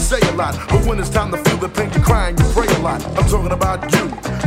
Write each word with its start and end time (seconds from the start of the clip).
say 0.00 0.20
a 0.20 0.32
lot. 0.32 0.56
But 0.68 0.84
when 0.86 0.98
it's 0.98 1.10
time 1.10 1.30
to 1.30 1.36
feel 1.36 1.58
the 1.58 1.68
pain, 1.68 1.90
you're 1.92 2.02
crying, 2.02 2.36
you 2.38 2.44
pray 2.56 2.66
a 2.66 2.78
lot. 2.80 3.04
I'm 3.16 3.28
talking 3.28 3.52
about 3.52 3.84
you, 3.92 4.04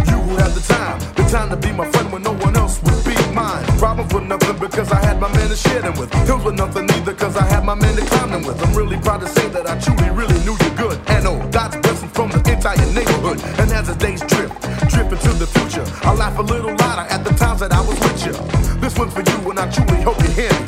you 0.10 0.18
who 0.26 0.36
had 0.36 0.52
the 0.52 0.64
time. 0.68 1.00
The 1.16 1.24
time 1.30 1.50
to 1.50 1.58
be 1.58 1.72
my 1.72 1.90
friend 1.92 2.12
when 2.12 2.24
no 2.24 2.34
one 2.34 2.56
else 2.58 2.82
would 2.84 3.04
be 3.06 3.16
mine. 3.32 3.64
Problems 3.78 4.14
were 4.14 4.22
nothing 4.22 4.58
because 4.60 4.92
I 4.92 5.00
had 5.06 5.20
my 5.20 5.32
man 5.32 5.50
to 5.50 5.56
share 5.56 5.82
them 5.82 5.96
with. 5.98 6.12
Hills 6.28 6.44
were 6.44 6.52
nothing 6.52 6.90
either 6.92 7.14
because 7.14 7.38
I 7.38 7.46
had 7.46 7.64
my 7.64 7.76
man 7.76 7.96
to 7.96 8.06
climb 8.06 8.32
them 8.32 8.44
with. 8.44 8.58
I'm 8.66 8.74
really 8.74 8.98
proud 8.98 9.22
to 9.22 9.28
say 9.28 9.48
that 9.50 9.70
I 9.70 9.80
truly, 9.80 10.10
really 10.10 10.40
knew 10.44 10.58
you 10.64 10.72
good. 10.76 10.98
And 11.08 11.28
oh, 11.28 11.38
God's 11.52 11.78
blessing 11.78 12.10
from 12.10 12.30
the 12.30 12.42
entire 12.52 12.86
neighborhood. 12.92 13.40
And 13.60 13.72
as 13.72 13.88
the 13.88 13.96
days 13.96 14.22
drip, 14.22 14.50
drip 14.90 15.12
into 15.14 15.34
the 15.38 15.48
future, 15.48 15.86
I 16.08 16.14
laugh 16.16 16.38
a 16.40 16.42
little 16.42 16.76
louder 16.76 17.08
at 17.10 17.24
the 17.24 17.34
times 17.34 17.60
that 17.62 17.72
I 17.72 17.82
was 17.82 18.00
with 18.00 18.26
you. 18.26 18.34
This 18.82 18.98
one's 18.98 19.14
for 19.14 19.22
you, 19.22 19.50
and 19.52 19.60
I 19.60 19.70
truly 19.70 20.02
hope 20.02 20.20
you 20.22 20.30
hear 20.30 20.52
me. 20.52 20.63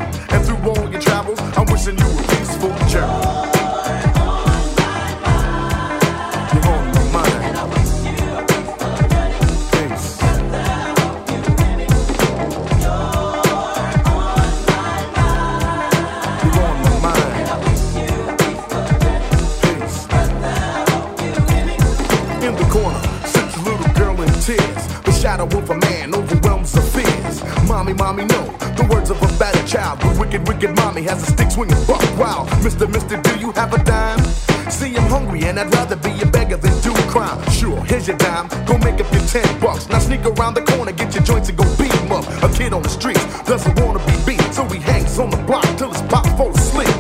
tears. 24.45 24.88
The 25.01 25.11
shadow 25.11 25.45
of 25.45 25.69
a 25.71 25.77
man 25.89 26.13
overwhelms 26.13 26.71
the 26.71 26.81
fears. 26.81 27.41
Mommy, 27.67 27.93
mommy, 27.93 28.25
no. 28.25 28.45
The 28.77 28.88
words 28.91 29.09
of 29.09 29.17
a 29.17 29.27
battered 29.39 29.65
child. 29.65 29.99
The 30.01 30.19
wicked, 30.19 30.47
wicked 30.47 30.75
mommy 30.75 31.01
has 31.03 31.27
a 31.27 31.31
stick 31.31 31.49
swinging 31.49 31.83
buck 31.88 32.05
wow. 32.19 32.45
Mister, 32.63 32.88
mister, 32.88 33.19
do 33.19 33.39
you 33.39 33.51
have 33.53 33.73
a 33.73 33.83
dime? 33.83 34.23
See, 34.69 34.95
I'm 34.95 35.09
hungry 35.09 35.44
and 35.45 35.59
I'd 35.59 35.73
rather 35.73 35.95
be 35.95 36.13
a 36.22 36.28
beggar 36.28 36.57
than 36.57 36.73
do 36.81 36.94
crime. 37.09 37.41
Sure, 37.50 37.84
here's 37.85 38.07
your 38.07 38.17
dime. 38.17 38.47
Go 38.66 38.78
make 38.78 39.01
up 39.01 39.11
your 39.11 39.25
ten 39.25 39.50
bucks. 39.59 39.89
Now 39.89 39.97
sneak 39.97 40.23
around 40.25 40.53
the 40.53 40.61
corner, 40.61 40.91
get 40.91 41.16
your 41.16 41.23
joints 41.23 41.50
and 41.50 41.57
go 41.57 41.66
beat 41.78 41.91
them 41.91 42.11
up. 42.11 42.25
A 42.44 42.50
kid 42.53 42.72
on 42.72 42.84
the 42.84 42.89
streets 42.89 43.25
doesn't 43.50 43.79
wanna 43.79 44.00
be 44.05 44.16
beat, 44.28 44.53
so 44.53 44.63
he 44.66 44.79
hangs 44.79 45.17
on 45.17 45.31
the 45.31 45.41
block 45.50 45.66
till 45.78 45.91
his 45.91 46.03
pop 46.03 46.25
falls 46.38 46.57
asleep. 46.59 46.95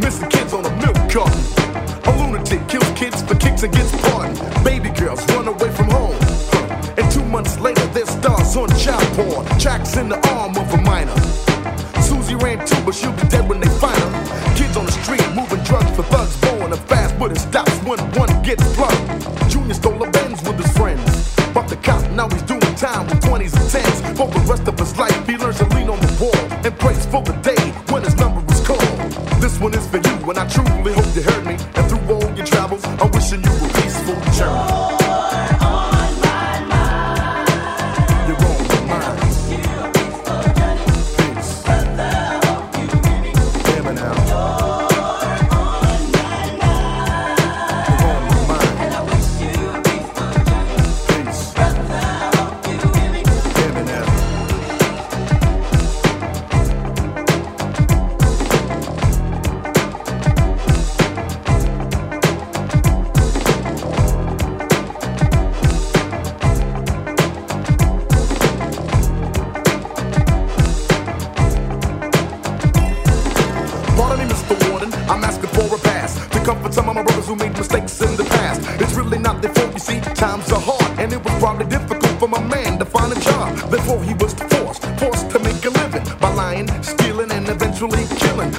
Missing 0.00 0.28
kids 0.28 0.52
on 0.52 0.66
a 0.66 0.72
milk 0.84 1.00
carton. 1.08 1.40
A 2.04 2.10
lunatic 2.20 2.60
kills 2.68 2.90
kids 2.92 3.22
for 3.22 3.36
kicks 3.36 3.62
and 3.62 3.72
gets 3.72 3.92
pardoned. 4.02 4.57
Eyes 8.48 8.56
on 8.56 8.68
child 8.78 9.04
porn, 9.12 9.44
tracks 9.58 9.96
in 9.98 10.08
the 10.08 10.16
arm 10.30 10.56
of 10.56 10.72
a 10.72 10.80
minor. 10.80 11.14
Susie 12.00 12.34
ran 12.34 12.64
too, 12.66 12.80
but 12.82 12.94
she'll 12.94 13.12
be 13.12 13.28
dead 13.28 13.46
when 13.46 13.60
they 13.60 13.68
find 13.68 13.98
her. 13.98 14.54
Kids 14.56 14.74
on 14.74 14.86
the 14.86 14.92
street 14.92 15.20
moving 15.34 15.62
drugs 15.64 15.90
for 15.94 16.02
thugs, 16.04 16.34
blowing 16.40 16.70
her 16.70 16.76
fast, 16.88 17.18
but 17.18 17.30
it 17.30 17.38
stops 17.38 17.76
when 17.84 17.98
one 18.16 18.27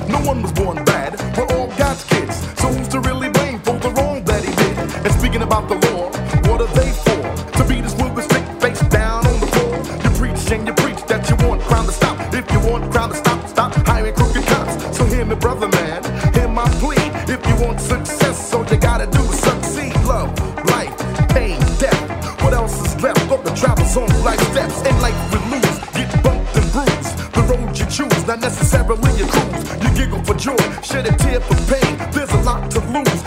No 0.10 0.20
one 0.22 0.42
was 0.42 0.52
born 0.52 0.84
bad, 0.86 1.14
we're 1.38 1.46
all 1.56 1.68
God's 1.78 2.04
kids. 2.06 2.36
So 2.60 2.68
who's 2.68 2.88
to 2.90 3.00
really 3.00 3.30
blame 3.30 3.60
for 3.60 3.78
the 3.78 3.90
wrong 3.92 4.24
that 4.26 4.44
he 4.44 4.52
did? 4.56 4.78
And 5.06 5.14
speaking 5.14 5.44
about 5.44 5.70
the 5.70 5.76
law, 5.88 6.10
what 6.50 6.62
are 6.62 6.74
they 6.74 6.90
for? 7.06 7.22
To 7.58 7.64
beat 7.70 7.86
us 7.86 7.94
with 7.94 8.18
a 8.18 8.24
stick 8.24 8.46
face 8.60 8.82
down 8.90 9.28
on 9.28 9.40
the 9.40 9.48
floor. 9.54 9.76
You 10.04 10.10
preach 10.18 10.52
and 10.52 10.66
you 10.68 10.74
preach 10.74 11.02
that 11.06 11.30
you 11.30 11.36
want 11.48 11.62
crime 11.62 11.86
to 11.86 11.92
stop. 11.92 12.18
If 12.34 12.52
you 12.52 12.60
want 12.60 12.92
crime 12.92 13.12
to 13.12 13.18
stop, 13.18 13.48
stop 13.48 13.72
hiring 13.86 14.16
crooked 14.16 14.46
cops. 14.48 14.98
So 14.98 15.06
hear 15.06 15.26
me, 15.26 15.36
brother 15.36 15.68
man, 15.68 16.02
hear 16.34 16.48
my 16.48 16.68
plea. 16.82 17.06
If 17.32 17.46
you 17.48 17.56
want 17.64 17.80
success, 17.80 18.52
all 18.54 18.66
you 18.66 18.78
gotta 18.78 19.06
do 19.06 19.22
is 19.22 19.40
succeed. 19.40 19.94
Love, 20.06 20.34
life, 20.74 20.96
pain, 21.30 21.60
death. 21.78 22.02
What 22.42 22.54
else 22.54 22.74
is 22.84 23.00
left? 23.04 23.30
Go 23.30 23.38
the 23.44 23.54
travels 23.54 23.96
on 23.96 24.10
life 24.24 24.42
steps 24.52 24.82
and 24.88 25.02
life. 25.02 25.29
joy, 30.40 30.56
shed 30.82 31.06
a 31.06 31.12
tear 31.18 31.42
for 31.42 31.56
pain. 31.68 31.98
There's 32.12 32.32
a 32.32 32.42
lot 32.42 32.72
to 32.72 32.80
lose. 32.92 33.19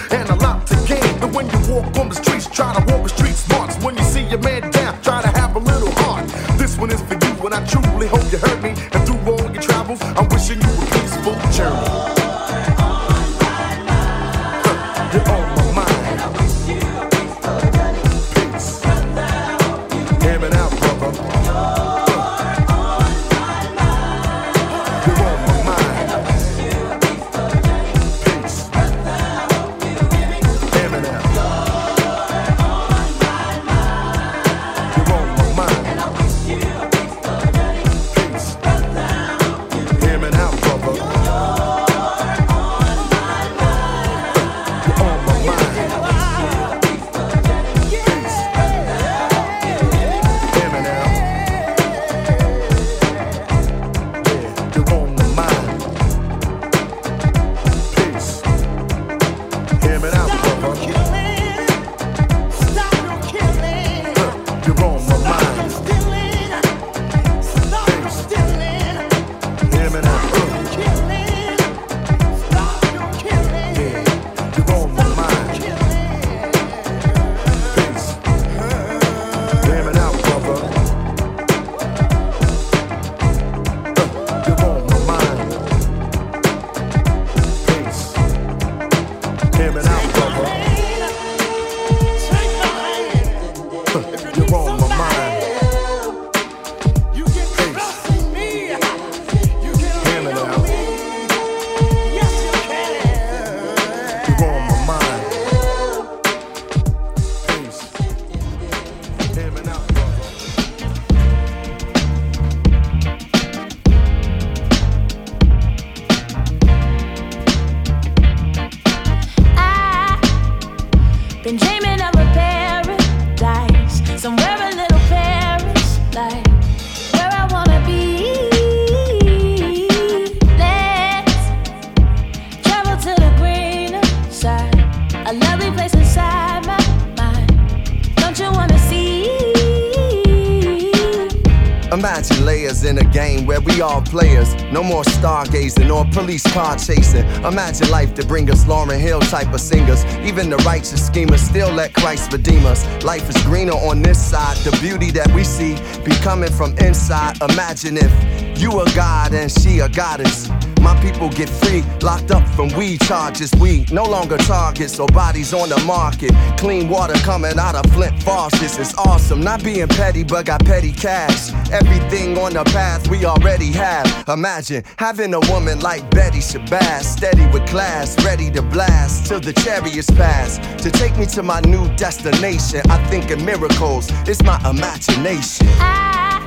Imagine 147.45 147.91
life 147.91 148.15
to 148.15 148.25
bring 148.25 148.49
us 148.51 148.65
Lauryn 148.65 149.01
Hill 149.01 149.21
type 149.21 149.53
of 149.53 149.61
singers. 149.61 150.05
Even 150.25 150.49
the 150.49 150.59
righteous 150.59 151.05
schemers 151.05 151.41
still 151.41 151.73
let 151.73 151.93
Christ 151.93 152.33
redeem 152.33 152.65
us. 152.67 152.85
Life 153.03 153.29
is 153.29 153.43
greener 153.43 153.73
on 153.73 154.01
this 154.01 154.25
side. 154.25 154.57
The 154.59 154.77
beauty 154.81 155.11
that 155.11 155.31
we 155.33 155.43
see 155.43 155.75
be 156.05 156.13
coming 156.23 156.53
from 156.53 156.77
inside. 156.79 157.43
Imagine 157.43 157.97
if 157.97 158.61
you 158.61 158.81
a 158.81 158.85
god 158.95 159.35
and 159.35 159.51
she 159.51 159.81
a 159.81 159.89
goddess. 159.89 160.49
My 160.81 161.01
people 161.01 161.29
get 161.29 161.49
free, 161.49 161.83
locked 162.01 162.33
up 162.33 162.47
from 162.49 162.69
weed 162.77 163.01
charges. 163.03 163.53
We 163.61 163.87
no 163.93 164.05
longer 164.05 164.37
targets 164.37 164.99
or 164.99 165.07
bodies 165.09 165.55
on 165.55 165.69
the 165.69 165.79
market. 165.81 166.33
Clean 166.59 166.89
water 166.89 167.15
coming 167.25 167.59
out 167.59 167.75
of 167.75 167.91
Flint 167.93 168.21
faucets. 168.23 168.79
It's 168.79 168.95
awesome. 168.99 169.41
Not 169.41 169.63
being 169.63 169.87
petty, 169.87 170.25
but 170.25 170.47
got 170.47 170.65
petty 170.65 170.93
cash. 170.93 171.53
Everything 171.73 172.37
on 172.37 172.53
the 172.53 172.65
path 172.65 173.09
we 173.09 173.25
already 173.25 173.73
have. 173.73 174.29
Imagine 174.29 174.85
having 174.99 175.33
a 175.33 175.41
woman 175.51 175.81
like 175.81 176.09
Betty 176.11 176.41
Shabazz, 176.41 177.05
steady 177.05 177.47
with 177.47 177.67
class, 177.67 178.23
ready 178.23 178.51
to 178.51 178.61
blast 178.61 179.27
till 179.27 179.41
the 179.41 179.55
chariots 179.55 180.11
pass. 180.11 180.59
To 180.83 180.91
take 180.91 181.17
me 181.17 181.25
to 181.27 181.43
my 181.43 181.61
new 181.61 181.89
destination, 181.97 182.83
I 182.91 183.03
think 183.09 183.31
in 183.31 183.43
miracles. 183.45 184.09
It's 184.29 184.43
my 184.43 184.59
imagination. 184.69 185.67
I've 185.81 186.47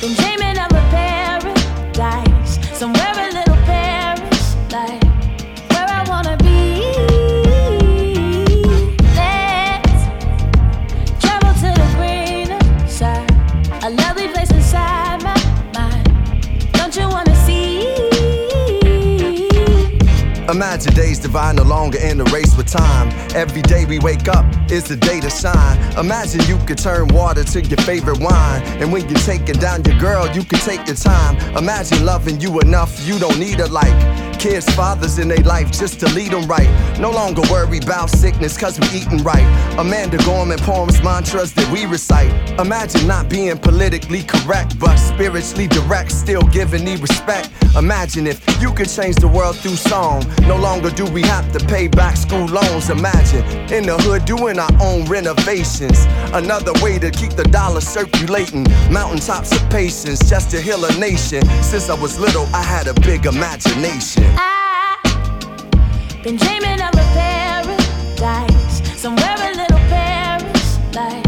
been 0.00 0.14
dreaming 0.14 0.56
of 0.56 0.70
a 0.70 0.84
paradise 0.94 2.78
somewhere 2.78 3.15
Divine, 21.36 21.56
no 21.56 21.64
longer 21.64 21.98
in 21.98 22.16
the 22.16 22.24
race 22.32 22.56
with 22.56 22.66
time. 22.66 23.12
Every 23.36 23.60
day 23.60 23.84
we 23.84 23.98
wake 23.98 24.26
up 24.26 24.46
is 24.70 24.84
the 24.84 24.96
day 24.96 25.20
to 25.20 25.28
shine. 25.28 25.76
Imagine 25.98 26.40
you 26.48 26.56
could 26.64 26.78
turn 26.78 27.08
water 27.08 27.44
to 27.44 27.60
your 27.60 27.76
favorite 27.82 28.20
wine. 28.20 28.62
And 28.80 28.90
when 28.90 29.06
you're 29.06 29.20
taking 29.20 29.56
down 29.56 29.84
your 29.84 29.98
girl, 29.98 30.26
you 30.34 30.42
can 30.44 30.58
take 30.60 30.86
your 30.86 30.96
time. 30.96 31.36
Imagine 31.54 32.06
loving 32.06 32.40
you 32.40 32.58
enough, 32.60 33.06
you 33.06 33.18
don't 33.18 33.38
need 33.38 33.60
a 33.60 33.66
like. 33.66 33.92
Kids, 34.38 34.64
fathers 34.74 35.18
in 35.18 35.28
their 35.28 35.44
life 35.44 35.70
just 35.70 36.00
to 36.00 36.06
lead 36.14 36.32
them 36.32 36.46
right. 36.46 36.70
No 36.98 37.10
longer 37.10 37.42
worry 37.50 37.78
about 37.78 38.08
sickness, 38.08 38.56
cause 38.56 38.80
we 38.80 38.86
eating 38.98 39.22
right. 39.22 39.44
Amanda 39.78 40.16
Gorman 40.24 40.58
poems, 40.60 41.02
mantras 41.02 41.52
that 41.52 41.70
we 41.70 41.84
recite. 41.84 42.32
Imagine 42.58 43.06
not 43.06 43.28
being 43.28 43.58
politically 43.58 44.22
correct, 44.22 44.78
but 44.78 44.96
spiritually 44.96 45.66
direct, 45.66 46.10
still 46.10 46.40
giving 46.42 46.84
me 46.84 46.96
respect. 46.96 47.50
Imagine 47.76 48.26
if 48.26 48.40
you 48.62 48.72
could 48.72 48.88
change 48.88 49.16
the 49.16 49.28
world 49.28 49.58
through 49.58 49.76
song. 49.76 50.24
No 50.42 50.56
longer 50.56 50.88
do 50.88 51.04
we 51.04 51.20
have 51.22 51.52
to 51.52 51.64
pay 51.66 51.86
back 51.86 52.16
school 52.16 52.46
loans. 52.46 52.88
Imagine 52.88 53.44
in 53.70 53.84
the 53.84 53.98
hood 53.98 54.24
doing 54.24 54.58
our 54.58 54.70
own 54.80 55.04
renovations. 55.04 56.06
Another 56.32 56.72
way 56.82 56.98
to 56.98 57.10
keep 57.10 57.32
the 57.32 57.44
dollar 57.44 57.82
circulating. 57.82 58.64
Mountaintops 58.90 59.52
of 59.52 59.68
patience 59.68 60.26
just 60.26 60.50
to 60.52 60.60
heal 60.60 60.82
a 60.82 60.92
nation. 60.98 61.44
Since 61.62 61.90
I 61.90 62.00
was 62.00 62.18
little, 62.18 62.46
I 62.54 62.62
had 62.62 62.86
a 62.86 62.94
big 63.02 63.26
imagination. 63.26 64.24
I've 64.38 65.02
been 66.22 66.36
dreaming 66.36 66.80
of 66.80 66.94
a 66.94 67.06
paradise, 67.12 68.98
somewhere 68.98 69.36
a 69.38 69.54
little 69.54 69.78
Paris, 69.90 70.78
like 70.94 71.25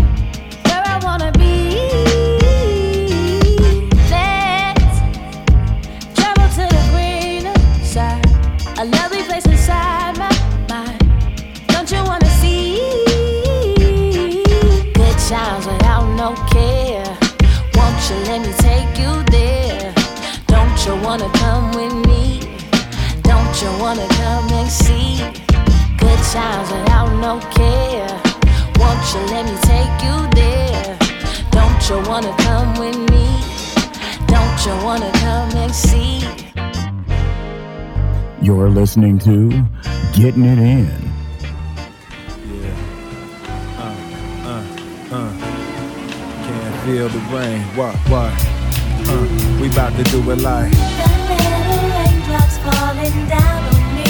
you 18.11 18.17
let 18.25 18.41
me 18.41 18.53
take 18.55 18.99
you 18.99 19.23
there? 19.25 19.93
Don't 20.47 20.87
you 20.87 20.95
wanna 21.05 21.29
come 21.35 21.73
with 21.73 21.95
me? 22.07 22.41
Don't 23.23 23.63
you 23.63 23.71
wanna 23.79 24.07
come 24.09 24.49
and 24.51 24.71
see? 24.71 25.19
Good 25.99 26.21
times 26.33 26.71
without 26.73 27.11
no 27.21 27.39
care. 27.51 28.09
Won't 28.79 29.05
you 29.13 29.21
let 29.35 29.45
me 29.45 29.57
take 29.73 29.97
you 30.07 30.17
there? 30.41 30.99
Don't 31.51 31.81
you 31.91 31.99
wanna 32.09 32.35
come 32.39 32.79
with 32.79 32.97
me? 33.11 33.27
Don't 34.27 34.59
you 34.65 34.75
wanna 34.85 35.11
come 35.25 35.51
and 35.57 35.75
see? 35.75 36.23
You're 38.41 38.71
listening 38.71 39.19
to 39.21 39.51
Getting 40.15 40.45
It 40.45 40.59
In. 40.59 41.18
Feel 46.89 47.09
the 47.11 47.19
rain. 47.37 47.61
What? 47.77 47.95
What? 48.09 48.33
Uh, 49.11 49.61
we 49.61 49.69
about 49.69 49.93
to 49.97 50.05
do 50.05 50.19
it 50.31 50.41
like. 50.41 50.73
The 50.73 51.11
little 51.29 51.85
raindrops 51.93 52.57
falling 52.65 53.19
down 53.29 53.61
on 53.73 53.85
me. 53.93 54.09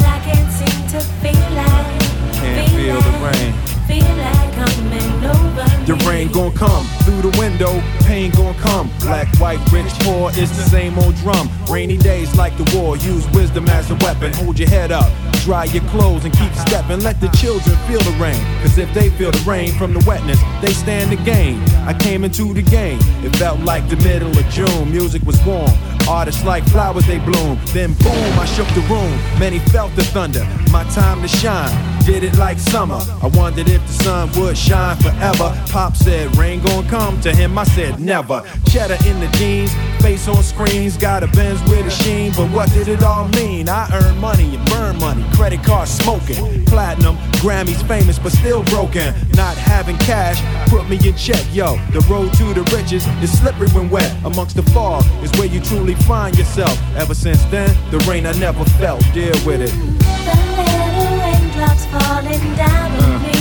I 0.00 0.18
can't 0.24 0.50
seem 0.50 0.78
to 0.94 1.00
feel 1.20 1.48
like. 1.60 2.00
Can't 2.40 2.70
feel 2.72 3.00
the 3.08 3.14
rain. 3.20 3.52
Feel 3.84 4.16
like 4.24 4.46
me. 4.90 6.08
rain 6.08 6.32
gon' 6.32 6.54
come 6.54 6.86
through 7.04 7.20
the 7.20 7.38
window, 7.38 7.80
pain 8.06 8.30
gon' 8.30 8.54
come. 8.54 8.90
Black, 9.00 9.28
white, 9.38 9.60
rich, 9.70 9.92
poor, 10.00 10.30
it's 10.32 10.56
the 10.56 10.64
same 10.70 10.98
old 10.98 11.14
drum. 11.16 11.50
Rainy 11.68 11.98
days 11.98 12.34
like 12.36 12.56
the 12.56 12.64
war, 12.76 12.96
use 12.96 13.28
wisdom 13.30 13.68
as 13.68 13.90
a 13.90 13.94
weapon. 13.96 14.32
Hold 14.34 14.58
your 14.58 14.70
head 14.70 14.90
up, 14.90 15.10
dry 15.46 15.64
your 15.66 15.84
clothes 15.84 16.24
and 16.24 16.36
keep 16.36 16.52
stepping. 16.54 17.00
Let 17.04 17.20
the 17.20 17.28
children 17.28 17.76
feel 17.86 18.00
the 18.00 18.16
rain, 18.20 18.42
cause 18.62 18.78
if 18.78 18.92
they 18.92 19.10
feel 19.10 19.30
the 19.30 19.44
rain 19.48 19.72
from 19.78 19.94
the 19.94 20.04
wetness, 20.04 20.40
they 20.60 20.72
stand 20.72 21.12
the 21.12 21.22
gain. 21.24 21.62
I 21.86 21.94
came 21.94 22.24
into 22.24 22.52
the 22.52 22.62
game, 22.62 22.98
it 23.24 23.34
felt 23.36 23.60
like 23.60 23.88
the 23.88 23.96
middle 23.96 24.36
of 24.36 24.44
June. 24.50 24.90
Music 24.90 25.22
was 25.22 25.38
warm, 25.46 25.70
artists 26.08 26.44
like 26.44 26.64
flowers 26.68 27.06
they 27.06 27.18
bloom. 27.18 27.58
Then 27.72 27.94
boom, 27.94 28.38
I 28.38 28.44
shook 28.46 28.68
the 28.68 28.82
room. 28.82 29.12
Many 29.38 29.58
felt 29.58 29.94
the 29.96 30.04
thunder, 30.04 30.46
my 30.70 30.84
time 30.90 31.22
to 31.22 31.28
shine. 31.28 31.96
Did 32.06 32.22
it 32.22 32.36
like 32.38 32.60
summer. 32.60 33.00
I 33.20 33.26
wondered 33.34 33.68
if 33.68 33.84
the 33.84 33.92
sun 34.04 34.30
would 34.36 34.56
shine 34.56 34.96
forever. 34.98 35.60
Pop 35.70 35.96
said, 35.96 36.36
rain 36.36 36.60
gon' 36.62 36.86
come. 36.86 37.20
To 37.22 37.34
him, 37.34 37.58
I 37.58 37.64
said, 37.64 37.98
never. 37.98 38.44
Cheddar 38.68 38.98
in 39.08 39.18
the 39.18 39.26
jeans, 39.36 39.74
face 40.00 40.28
on 40.28 40.40
screens. 40.44 40.96
Got 40.96 41.24
a 41.24 41.26
Benz 41.26 41.60
with 41.64 41.84
a 41.84 41.90
sheen, 41.90 42.30
but 42.36 42.48
what 42.52 42.72
did 42.72 42.86
it 42.86 43.02
all 43.02 43.26
mean? 43.30 43.68
I 43.68 43.88
earn 43.92 44.16
money 44.18 44.54
and 44.54 44.64
burn 44.70 44.98
money. 44.98 45.24
Credit 45.34 45.60
card 45.64 45.88
smoking. 45.88 46.64
Platinum, 46.66 47.16
Grammys 47.42 47.82
famous, 47.88 48.20
but 48.20 48.30
still 48.30 48.62
broken. 48.64 49.12
Not 49.34 49.56
having 49.56 49.98
cash, 49.98 50.38
put 50.70 50.88
me 50.88 51.00
in 51.04 51.16
check, 51.16 51.44
yo. 51.52 51.74
The 51.90 52.06
road 52.08 52.32
to 52.34 52.54
the 52.54 52.62
riches 52.76 53.04
is 53.20 53.36
slippery 53.36 53.68
when 53.70 53.90
wet. 53.90 54.14
Amongst 54.24 54.54
the 54.54 54.62
fog 54.70 55.04
is 55.24 55.32
where 55.32 55.46
you 55.48 55.60
truly 55.60 55.95
find 56.04 56.36
yourself. 56.36 56.76
Ever 56.96 57.14
since 57.14 57.42
then, 57.46 57.70
the 57.90 57.98
rain 58.08 58.26
I 58.26 58.32
never 58.38 58.64
felt. 58.80 59.02
Deal 59.12 59.36
with 59.46 59.60
it. 59.62 59.72
The 59.72 60.36
little 60.58 61.18
raindrops 61.18 61.86
falling 61.86 62.44
down 62.56 62.90
on 62.92 63.22
me. 63.22 63.38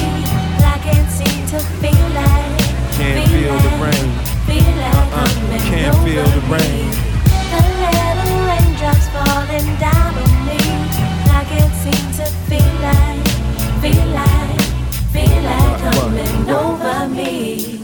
I 0.63 0.79
can't 0.83 1.09
seem 1.09 1.45
to 1.53 1.59
feel 1.81 2.07
like. 2.13 2.61
Can't 2.95 3.29
feel 3.29 3.55
the 3.65 3.73
rain. 3.83 4.07
Feel 4.47 4.75
like 4.77 4.95
Uh-uh, 4.95 5.59
can't 5.69 5.95
feel 6.05 6.23
the 6.23 6.41
rain. 6.53 6.84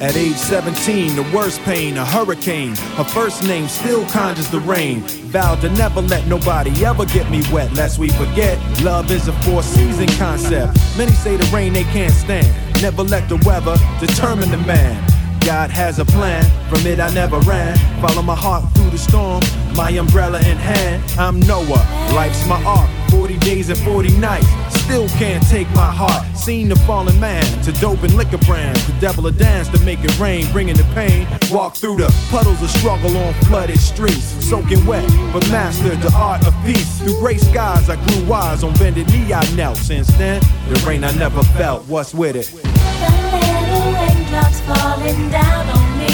At 0.02 0.16
age 0.18 0.36
17, 0.36 1.16
the 1.16 1.22
worst 1.32 1.62
pain, 1.62 1.96
a 1.98 2.04
hurricane. 2.04 2.76
Her 2.98 3.04
first 3.04 3.44
name 3.44 3.68
still 3.68 4.04
conjures 4.10 4.50
the 4.50 4.60
rain. 4.62 5.02
Vowed 5.30 5.62
to 5.62 5.70
never 5.70 6.02
let 6.02 6.26
nobody 6.26 6.84
ever 6.84 7.06
get 7.06 7.30
me 7.30 7.44
wet, 7.54 7.72
lest 7.74 8.00
we 8.00 8.10
forget. 8.10 8.58
Love 8.82 9.12
is 9.12 9.28
a 9.28 9.34
four 9.44 9.62
season 9.62 10.08
concept. 10.18 10.76
Many 10.98 11.12
say 11.12 11.38
the 11.38 11.48
rain 11.56 11.74
they 11.74 11.84
can't 11.84 12.14
stand. 12.14 12.48
Never 12.82 13.04
let 13.04 13.30
the 13.30 13.38
weather 13.46 13.78
determine 14.00 14.50
the 14.50 14.58
man. 14.58 15.08
God 15.42 15.70
has 15.70 16.00
a 16.00 16.06
plan, 16.06 16.44
from 16.68 16.86
it 16.88 17.00
I 17.00 17.14
never 17.14 17.38
ran. 17.42 17.78
Follow 18.02 18.24
my 18.24 18.36
heart 18.36 18.64
through 18.74 18.90
the 18.90 18.98
storm, 18.98 19.42
my 19.76 19.92
umbrella 19.92 20.40
in 20.40 20.58
hand. 20.58 21.04
I'm 21.20 21.40
Noah, 21.42 21.86
life's 22.14 22.46
my 22.48 22.64
art. 22.64 22.90
40 23.12 23.38
days 23.38 23.70
and 23.70 23.78
40 23.80 24.18
nights, 24.18 24.48
still 24.82 25.08
can't 25.10 25.46
take 25.48 25.70
my 25.72 25.92
heart. 25.92 26.26
Seen 26.36 26.70
the 26.70 26.76
fallen 26.88 27.20
man 27.20 27.44
to 27.64 27.72
dope 27.74 28.04
and 28.04 28.14
liquor 28.16 28.38
brands, 28.40 28.86
the 28.88 28.94
devil 29.00 29.28
a 29.28 29.32
dance 29.32 29.68
to 29.70 29.80
make 29.86 30.00
it 30.04 30.18
rain, 30.20 30.52
bringing 30.52 30.76
the 30.76 30.88
pain. 30.96 31.28
Walk 31.52 31.76
through 31.76 31.98
the 31.98 32.10
puddles 32.30 32.62
of 32.62 32.70
struggle 32.70 33.16
on 33.18 33.34
flooded 33.46 33.80
streets, 33.80 34.26
soaking 34.50 34.86
wet, 34.86 35.06
but 35.34 35.48
mastered 35.50 36.02
the 36.02 36.12
art 36.16 36.46
of 36.48 36.54
peace. 36.66 37.00
Through 37.00 37.20
gray 37.20 37.38
skies, 37.38 37.90
I 37.90 37.96
grew 38.08 38.26
wise. 38.26 38.64
On 38.64 38.74
bended 38.76 39.08
knee, 39.10 39.34
I 39.34 39.44
knelt. 39.56 39.78
Since 39.78 40.08
then, 40.18 40.42
the 40.70 40.84
rain 40.88 41.04
I 41.04 41.12
never 41.12 41.44
felt. 41.60 41.88
What's 41.88 42.14
with 42.14 42.36
it? 42.36 42.48
The 42.48 43.12
little 43.34 43.94
raindrops 43.94 44.60
falling 44.62 45.30
down 45.30 45.66
on 45.68 45.98
me. 45.98 46.14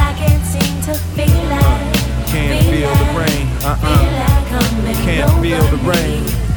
I 0.00 0.14
can't 0.16 0.44
seem 0.44 0.74
to 0.88 0.94
feel 1.14 1.42
like. 1.48 2.00
Can't 2.28 2.64
feel, 2.64 2.72
feel 2.72 2.90
like, 2.90 2.98
the 2.98 3.18
rain. 3.18 3.46
Uh 3.62 3.78
uh. 3.82 3.98
Feel 3.98 4.12
like 4.16 4.40
can't 5.04 5.42
feel 5.42 5.62
the 5.76 5.76
rain. 5.88 6.24
Uh-uh. 6.24 6.49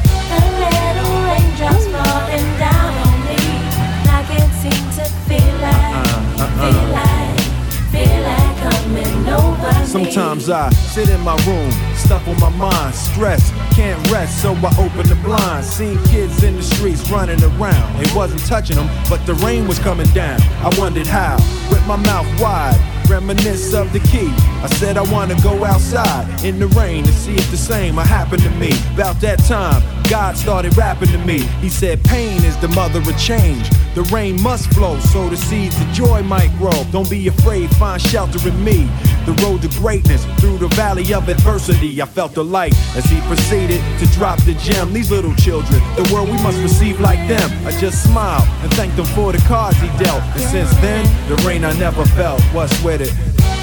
Sometimes 9.94 10.50
I 10.50 10.70
sit 10.70 11.08
in 11.08 11.20
my 11.20 11.36
room, 11.46 11.70
stuck 11.94 12.26
on 12.26 12.36
my 12.40 12.48
mind, 12.48 12.92
stressed, 12.96 13.54
can't 13.76 14.10
rest, 14.10 14.42
so 14.42 14.52
I 14.52 14.74
open 14.76 15.08
the 15.08 15.16
blinds. 15.22 15.68
Seen 15.68 16.02
kids 16.06 16.42
in 16.42 16.56
the 16.56 16.64
streets 16.64 17.08
running 17.12 17.40
around. 17.40 18.02
It 18.02 18.12
wasn't 18.12 18.44
touching 18.44 18.74
them, 18.74 18.90
but 19.08 19.24
the 19.24 19.34
rain 19.34 19.68
was 19.68 19.78
coming 19.78 20.08
down. 20.08 20.42
I 20.64 20.76
wondered 20.80 21.06
how, 21.06 21.36
with 21.70 21.86
my 21.86 21.94
mouth 21.94 22.26
wide 22.40 22.76
reminisce 23.08 23.72
of 23.72 23.92
the 23.92 24.00
key. 24.00 24.32
I 24.64 24.66
said 24.66 24.96
I 24.96 25.02
wanna 25.12 25.40
go 25.42 25.64
outside 25.64 26.44
in 26.44 26.58
the 26.58 26.66
rain 26.68 27.04
to 27.04 27.12
see 27.12 27.36
if 27.36 27.48
the 27.52 27.56
same 27.56 27.94
will 27.94 28.02
happen 28.02 28.40
to 28.40 28.50
me. 28.50 28.72
About 28.94 29.20
that 29.20 29.38
time, 29.44 29.80
God 30.10 30.36
started 30.36 30.76
rapping 30.76 31.08
to 31.08 31.18
me. 31.18 31.40
He 31.60 31.68
said, 31.68 32.02
Pain 32.04 32.44
is 32.44 32.56
the 32.58 32.68
mother 32.68 32.98
of 32.98 33.18
change. 33.18 33.68
The 33.94 34.02
rain 34.12 34.40
must 34.42 34.72
flow 34.74 34.98
so 34.98 35.28
the 35.28 35.36
seeds 35.36 35.80
of 35.80 35.88
joy 35.88 36.22
might 36.22 36.56
grow. 36.58 36.84
Don't 36.90 37.08
be 37.08 37.28
afraid, 37.28 37.70
find 37.76 38.00
shelter 38.00 38.46
in 38.48 38.64
me. 38.64 38.88
The 39.24 39.32
road 39.42 39.62
to 39.62 39.68
greatness 39.78 40.24
through 40.40 40.58
the 40.58 40.68
valley 40.68 41.14
of 41.14 41.28
adversity. 41.28 42.02
I 42.02 42.06
felt 42.06 42.34
the 42.34 42.44
light 42.44 42.74
as 42.96 43.04
he 43.06 43.20
proceeded 43.22 43.80
to 44.00 44.06
drop 44.14 44.42
the 44.42 44.54
gem. 44.54 44.92
These 44.92 45.10
little 45.10 45.34
children, 45.36 45.80
the 45.96 46.10
world 46.12 46.28
we 46.28 46.36
must 46.42 46.60
receive 46.60 47.00
like 47.00 47.26
them. 47.28 47.50
I 47.66 47.70
just 47.78 48.02
smiled 48.02 48.46
and 48.62 48.72
thanked 48.74 48.98
him 48.98 49.06
for 49.06 49.32
the 49.32 49.38
cards 49.46 49.78
he 49.78 49.88
dealt. 50.02 50.22
And 50.34 50.42
since 50.42 50.74
then, 50.76 51.04
the 51.28 51.36
rain 51.46 51.64
I 51.64 51.72
never 51.78 52.04
felt. 52.04 52.42
What's 52.52 52.82
with 52.82 53.00
it? 53.00 53.14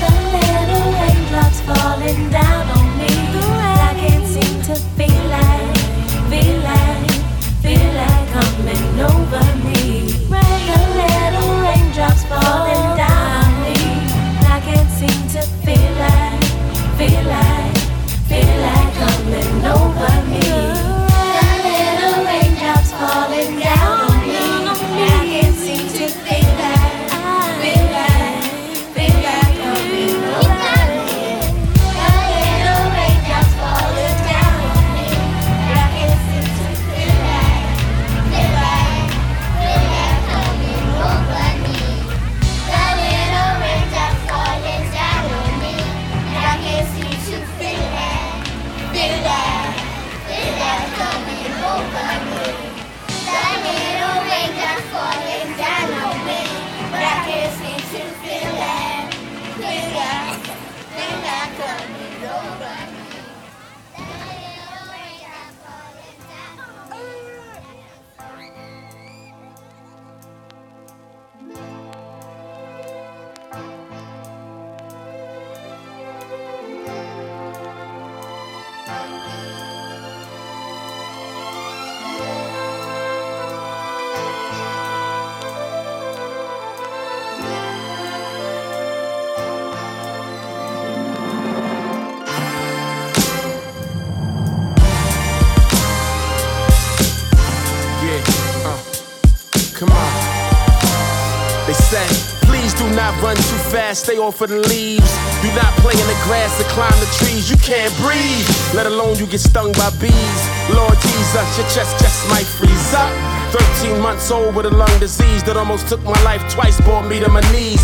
The 0.02 0.10
little 0.34 0.92
raindrops 0.94 1.62
falling 1.62 2.30
down 2.32 2.81
fast, 103.92 104.06
stay 104.06 104.18
off 104.18 104.42
of 104.42 104.50
the 104.50 104.60
leaves. 104.60 105.12
Do 105.42 105.50
not 105.56 105.72
play 105.84 105.94
in 105.94 106.08
the 106.08 106.20
grass 106.24 106.58
to 106.58 106.64
climb 106.72 106.98
the 107.00 107.10
trees, 107.20 107.50
you 107.50 107.58
can't 107.58 107.94
breathe. 107.98 108.48
Let 108.74 108.86
alone 108.86 109.18
you 109.18 109.26
get 109.26 109.40
stung 109.40 109.72
by 109.74 109.90
bees. 110.00 110.42
Lord 110.72 110.98
Jesus, 111.02 111.48
your 111.58 111.68
chest 111.76 112.00
just 112.00 112.30
might 112.30 112.46
freeze 112.46 112.94
up. 112.94 113.12
13 113.52 114.00
months 114.00 114.32
old 114.32 114.56
with 114.56 114.66
a 114.66 114.70
lung 114.70 115.00
disease 115.00 115.44
that 115.44 115.58
almost 115.58 115.88
took 115.88 116.02
my 116.04 116.20
life 116.24 116.42
twice, 116.54 116.80
brought 116.82 117.08
me 117.08 117.20
to 117.20 117.30
my 117.30 117.42
knees. 117.52 117.84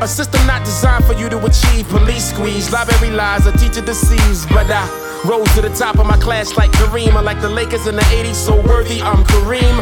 A 0.00 0.08
system 0.08 0.46
not 0.46 0.62
designed 0.64 1.04
for 1.04 1.14
you 1.14 1.28
to 1.30 1.38
achieve. 1.38 1.88
Police 1.88 2.30
squeeze, 2.30 2.70
library 2.70 3.10
lies, 3.14 3.46
a 3.46 3.52
teacher 3.52 3.80
deceives. 3.80 4.44
But 4.46 4.68
I 4.68 4.84
rose 5.24 5.48
to 5.54 5.62
the 5.62 5.70
top 5.70 5.98
of 5.98 6.06
my 6.06 6.18
class 6.18 6.56
like 6.56 6.70
Kareem. 6.72 7.14
I 7.14 7.20
like 7.20 7.40
the 7.40 7.48
Lakers 7.48 7.86
in 7.86 7.96
the 7.96 8.06
80s, 8.20 8.34
so 8.34 8.60
worthy 8.68 9.00
I'm 9.00 9.24
Kareem. 9.24 9.76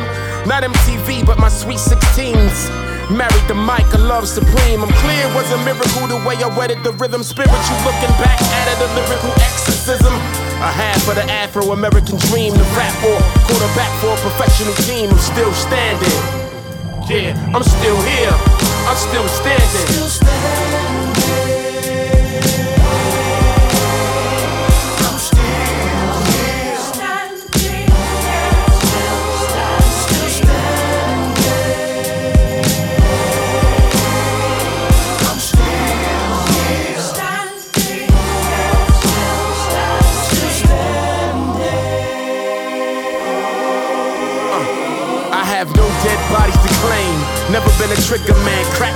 Not 0.47 0.62
MTV, 0.62 1.26
but 1.26 1.38
my 1.38 1.49
sweet 1.49 1.78
16s. 1.78 2.84
Married 3.11 3.46
the 3.49 3.54
mic, 3.54 3.84
a 3.92 3.99
love 3.99 4.26
supreme. 4.26 4.80
I'm 4.80 4.92
clear 5.04 5.28
it 5.28 5.34
was 5.37 5.50
a 5.52 5.61
miracle 5.64 6.08
the 6.08 6.16
way 6.25 6.37
I 6.40 6.49
wedded 6.56 6.82
the 6.82 6.92
rhythm. 6.92 7.23
Spiritual 7.23 7.78
looking 7.84 8.14
back 8.16 8.40
at 8.40 8.66
it, 8.73 8.80
a 8.80 8.88
lyrical 8.96 9.32
exorcism. 9.44 10.14
A 10.64 10.73
half 10.73 11.06
of 11.08 11.16
the 11.16 11.25
Afro 11.28 11.73
American 11.73 12.16
dream, 12.32 12.54
the 12.54 12.64
rap 12.73 12.96
or 13.04 13.20
quarterback 13.44 13.92
for 14.00 14.16
a 14.16 14.20
professional 14.25 14.73
team. 14.88 15.11
I'm 15.11 15.18
still 15.18 15.52
standing. 15.52 16.16
Yeah, 17.04 17.37
I'm 17.52 17.62
still 17.62 18.00
here. 18.08 18.32
I'm 18.88 18.96
still 18.96 19.28
standing. 19.28 19.87
I 20.00 20.84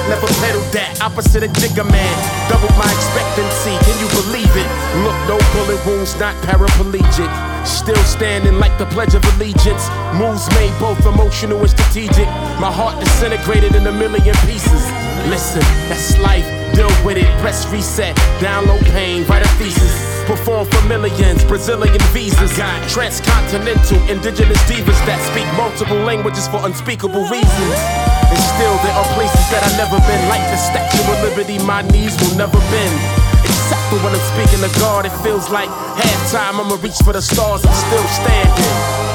never 0.08 0.26
pedaled 0.42 0.68
that. 0.74 0.98
Opposite 1.00 1.42
a 1.42 1.48
jigger 1.48 1.84
man, 1.84 2.14
doubled 2.50 2.74
my 2.76 2.88
expectancy. 2.88 3.74
Can 3.86 3.96
you 4.02 4.08
believe 4.18 4.50
it? 4.52 4.68
Look, 5.04 5.16
no 5.30 5.36
bullet 5.54 5.80
wounds, 5.86 6.18
not 6.18 6.34
paraplegic. 6.44 7.30
Still 7.66 8.02
standing 8.04 8.58
like 8.58 8.76
the 8.78 8.86
Pledge 8.86 9.14
of 9.14 9.24
Allegiance. 9.36 9.88
Moves 10.16 10.48
made 10.56 10.72
both 10.80 11.04
emotional 11.06 11.60
and 11.60 11.70
strategic. 11.70 12.26
My 12.58 12.72
heart 12.72 12.98
disintegrated 12.98 13.74
in 13.74 13.86
a 13.86 13.92
million 13.92 14.34
pieces. 14.48 14.82
Listen, 15.28 15.62
that's 15.88 16.18
life. 16.18 16.46
Deal 16.74 16.90
with 17.04 17.16
it, 17.16 17.28
press 17.40 17.66
reset, 17.68 18.16
download 18.40 18.82
pain, 18.92 19.24
write 19.26 19.44
a 19.44 19.48
thesis. 19.58 20.07
Perform 20.28 20.68
for 20.68 20.82
millions, 20.84 21.42
Brazilian 21.44 21.96
visas. 22.12 22.52
Transcontinental, 22.92 23.96
indigenous 24.12 24.60
divas 24.68 25.00
that 25.08 25.16
speak 25.32 25.48
multiple 25.56 25.96
languages 26.04 26.46
for 26.46 26.60
unspeakable 26.68 27.24
reasons. 27.32 27.78
And 28.28 28.36
still, 28.36 28.76
there 28.84 28.92
are 28.92 29.08
places 29.16 29.40
that 29.48 29.64
I've 29.64 29.80
never 29.80 29.96
been, 30.04 30.20
like 30.28 30.44
the 30.52 30.60
Statue 30.60 31.00
of 31.00 31.24
Liberty, 31.24 31.56
my 31.64 31.80
knees 31.80 32.12
will 32.20 32.36
never 32.36 32.60
bend. 32.68 32.96
Except 33.40 33.80
for 33.88 33.96
when 34.04 34.12
I'm 34.12 34.26
speaking 34.36 34.60
to 34.60 34.72
God, 34.76 35.08
it 35.08 35.16
feels 35.24 35.48
like 35.48 35.72
halftime. 35.96 36.60
I'ma 36.60 36.76
reach 36.84 37.00
for 37.00 37.16
the 37.16 37.22
stars, 37.22 37.64
I'm 37.64 37.72
still 37.72 38.04
standing. 38.12 39.07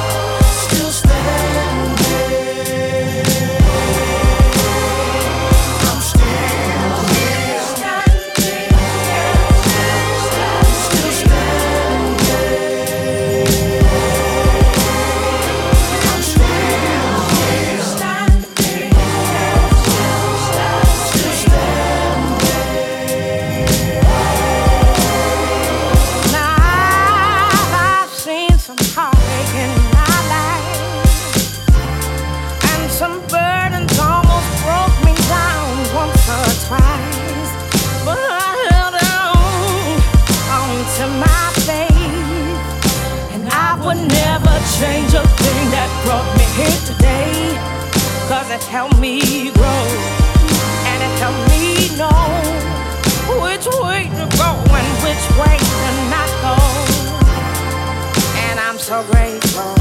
grateful. 59.11 59.73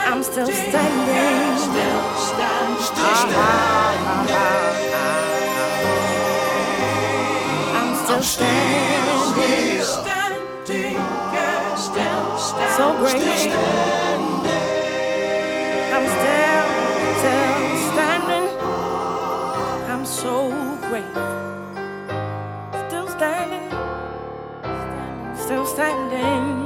I'm 0.07 0.23
still 0.23 0.47
standing. 0.47 1.59
Still 1.59 2.03
standing. 2.13 2.83
Still 2.83 3.15
standing. 3.15 4.37
I'm 7.77 7.91
still 8.05 8.23
standing. 8.23 8.96
I'm 15.99 16.05
still, 16.05 16.67
standing. 17.91 18.49
I'm 19.91 20.05
so. 20.05 20.67
Still 22.89 23.09
standing, 23.09 23.71
still 25.37 25.65
standing. 25.65 26.66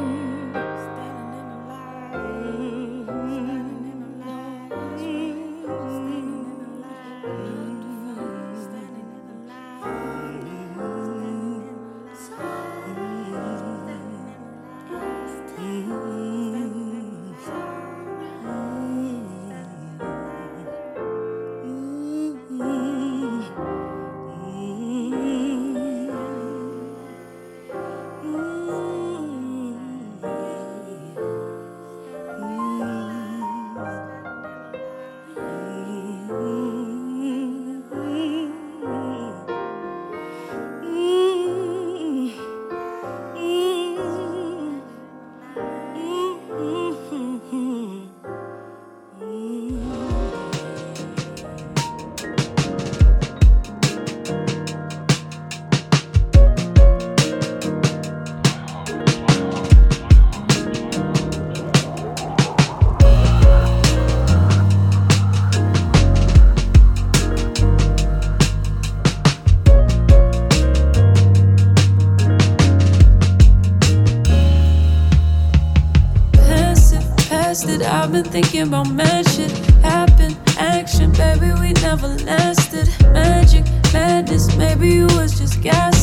thinking 78.30 78.62
about 78.62 78.88
mad 78.90 79.28
shit. 79.28 79.50
Happen, 79.82 80.36
action, 80.56 81.10
baby, 81.12 81.52
we 81.60 81.72
never 81.82 82.08
lasted. 82.08 82.88
Magic, 83.12 83.64
madness, 83.92 84.54
maybe 84.56 84.88
you 84.88 85.06
was 85.16 85.38
just 85.38 85.60
gas. 85.60 85.99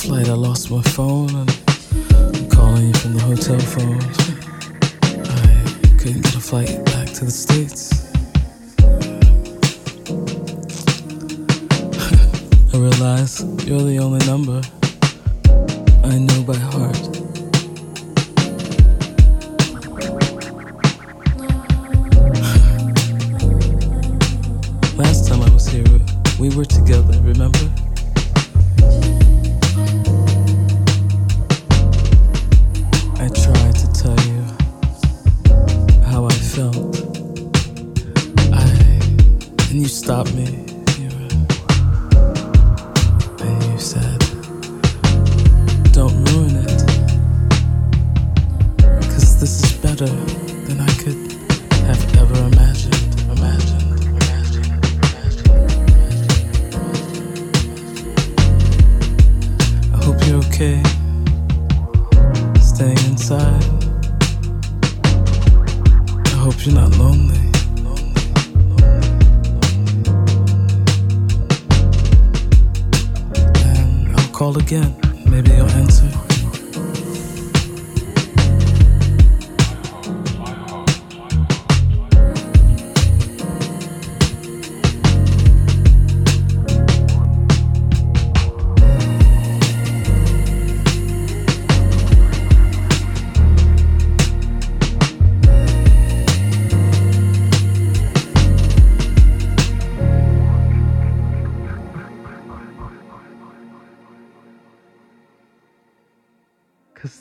flight, 0.00 0.28
I 0.30 0.32
lost 0.32 0.70
my 0.70 0.80
phone. 0.82 1.28
And 1.30 1.50
I'm 2.34 2.48
calling 2.48 2.86
you 2.86 2.94
from 2.94 3.12
the 3.14 3.20
hotel 3.20 3.58
phone. 3.58 4.00
I 5.12 5.64
couldn't 5.98 6.22
get 6.22 6.34
a 6.34 6.40
flight 6.40 6.82
back 6.86 7.08
to 7.16 7.26
the 7.26 7.30
States. 7.30 8.08
I 12.72 12.78
realized 12.78 13.68
you're 13.68 13.82
the 13.82 13.98
only 13.98 14.24
number. 14.26 14.62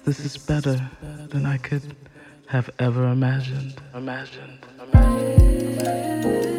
This 0.10 0.26
is 0.26 0.38
better 0.40 0.90
than 1.28 1.46
I 1.46 1.58
could 1.60 1.96
have 2.48 2.68
ever 2.80 3.06
imagined. 3.10 3.76
Imagined. 3.94 4.66
Thank 4.92 6.59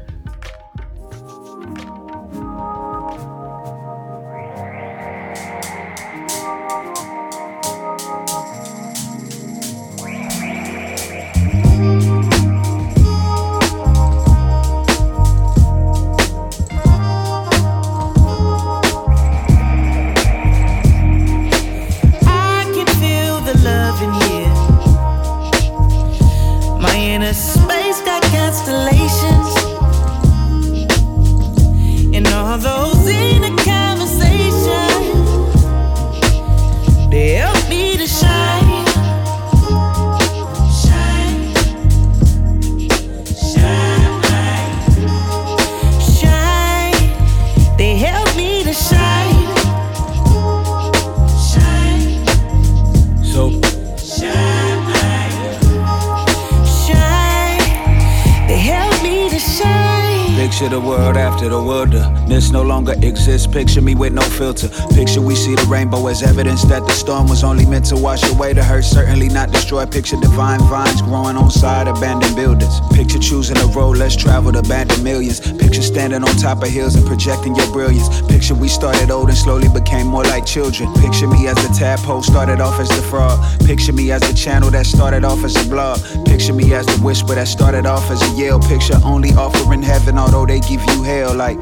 Picture 61.01 61.13
the 61.13 61.17
world 61.17 61.20
after 61.31 61.49
the 61.49 61.61
wilderness 61.61 62.51
no 62.51 62.61
longer 62.61 62.93
exists. 63.01 63.47
Picture 63.47 63.81
me 63.81 63.95
with 63.95 64.13
no 64.13 64.21
filter. 64.21 64.67
Picture 64.93 65.21
we 65.21 65.35
see 65.35 65.55
the 65.55 65.65
rainbow 65.69 66.07
as 66.07 66.23
evidence 66.23 66.63
that 66.65 66.85
the 66.85 66.91
storm 66.91 67.27
was 67.27 67.43
only 67.43 67.65
meant 67.65 67.85
to 67.85 67.95
wash 67.95 68.23
away 68.29 68.53
the 68.53 68.63
hurt, 68.63 68.83
certainly 68.83 69.29
not 69.29 69.51
destroy. 69.51 69.85
Picture 69.85 70.17
divine 70.17 70.59
vines 70.61 71.01
growing 71.01 71.37
on 71.37 71.49
side 71.49 71.87
abandoned 71.87 72.35
buildings. 72.35 72.79
Picture 72.91 73.19
choosing 73.19 73.57
a 73.57 73.67
road 73.67 73.97
less 73.97 74.15
traveled, 74.15 74.55
abandoned 74.55 75.03
millions. 75.03 75.39
Picture 75.39 75.81
standing 75.81 76.23
on 76.23 76.35
top 76.35 76.61
of 76.63 76.69
hills 76.69 76.95
and 76.95 77.05
projecting 77.07 77.55
your 77.55 77.71
brilliance. 77.71 78.09
Picture 78.27 78.55
we 78.55 78.67
started 78.67 79.09
old 79.09 79.29
and 79.29 79.37
slowly 79.37 79.69
became 79.69 80.07
more 80.07 80.23
like 80.23 80.45
children. 80.45 80.93
Picture 80.95 81.27
me 81.27 81.47
as 81.47 81.55
the 81.55 81.73
tadpole 81.77 82.23
started 82.23 82.59
off 82.59 82.79
as 82.79 82.89
the 82.89 83.01
frog. 83.09 83.39
Picture 83.65 83.93
me 83.93 84.11
as 84.11 84.21
the 84.21 84.33
channel 84.33 84.69
that 84.71 84.85
started 84.85 85.23
off 85.23 85.43
as 85.43 85.55
a 85.55 85.69
blog. 85.69 85.99
Picture 86.25 86.53
me 86.53 86.73
as 86.73 86.85
the 86.85 86.97
whisper 87.01 87.35
that 87.35 87.47
started 87.47 87.85
off 87.85 88.09
as 88.11 88.21
a 88.21 88.29
yell. 88.35 88.59
Picture 88.59 88.99
only 89.03 89.31
offering 89.31 89.81
heaven, 89.81 90.17
although 90.17 90.45
they 90.45 90.59
give 90.59 90.81
you 90.89 91.03
hell. 91.03 91.20
Like, 91.29 91.57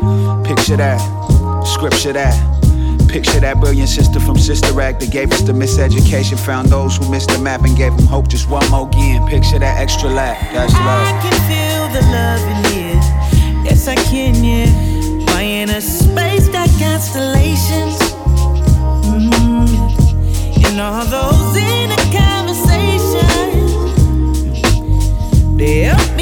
picture 0.45 0.77
that, 0.77 0.99
scripture 1.65 2.13
that. 2.13 2.33
Picture 3.09 3.39
that 3.39 3.59
brilliant 3.59 3.89
sister 3.89 4.19
from 4.19 4.37
Sister 4.37 4.79
Act 4.79 5.01
that 5.01 5.11
gave 5.11 5.31
us 5.31 5.41
the 5.41 5.51
miseducation. 5.51 6.39
Found 6.45 6.69
those 6.69 6.95
who 6.97 7.09
missed 7.09 7.29
the 7.29 7.39
map 7.39 7.63
and 7.63 7.75
gave 7.75 7.95
them 7.97 8.05
hope 8.07 8.27
just 8.29 8.49
one 8.49 8.69
more 8.71 8.87
again. 8.87 9.27
Picture 9.27 9.59
that 9.59 9.79
extra 9.79 10.09
lap, 10.09 10.37
that's 10.53 10.73
I 10.73 10.85
love. 10.85 11.23
can 11.23 11.33
feel 11.49 11.89
the 11.93 12.01
love 12.07 12.41
in 12.47 12.63
here. 12.71 13.01
Yes, 13.65 13.87
I 13.87 13.95
can, 13.95 14.43
yeah. 14.43 14.69
My 15.33 15.43
inner 15.43 15.81
space 15.81 16.47
got 16.49 16.69
constellations. 16.79 17.99
Mm. 19.05 19.67
And 20.65 20.79
all 20.79 21.05
those 21.05 21.55
inner 21.57 22.03
conversations, 22.15 23.71
they 25.57 25.83
help 25.83 26.18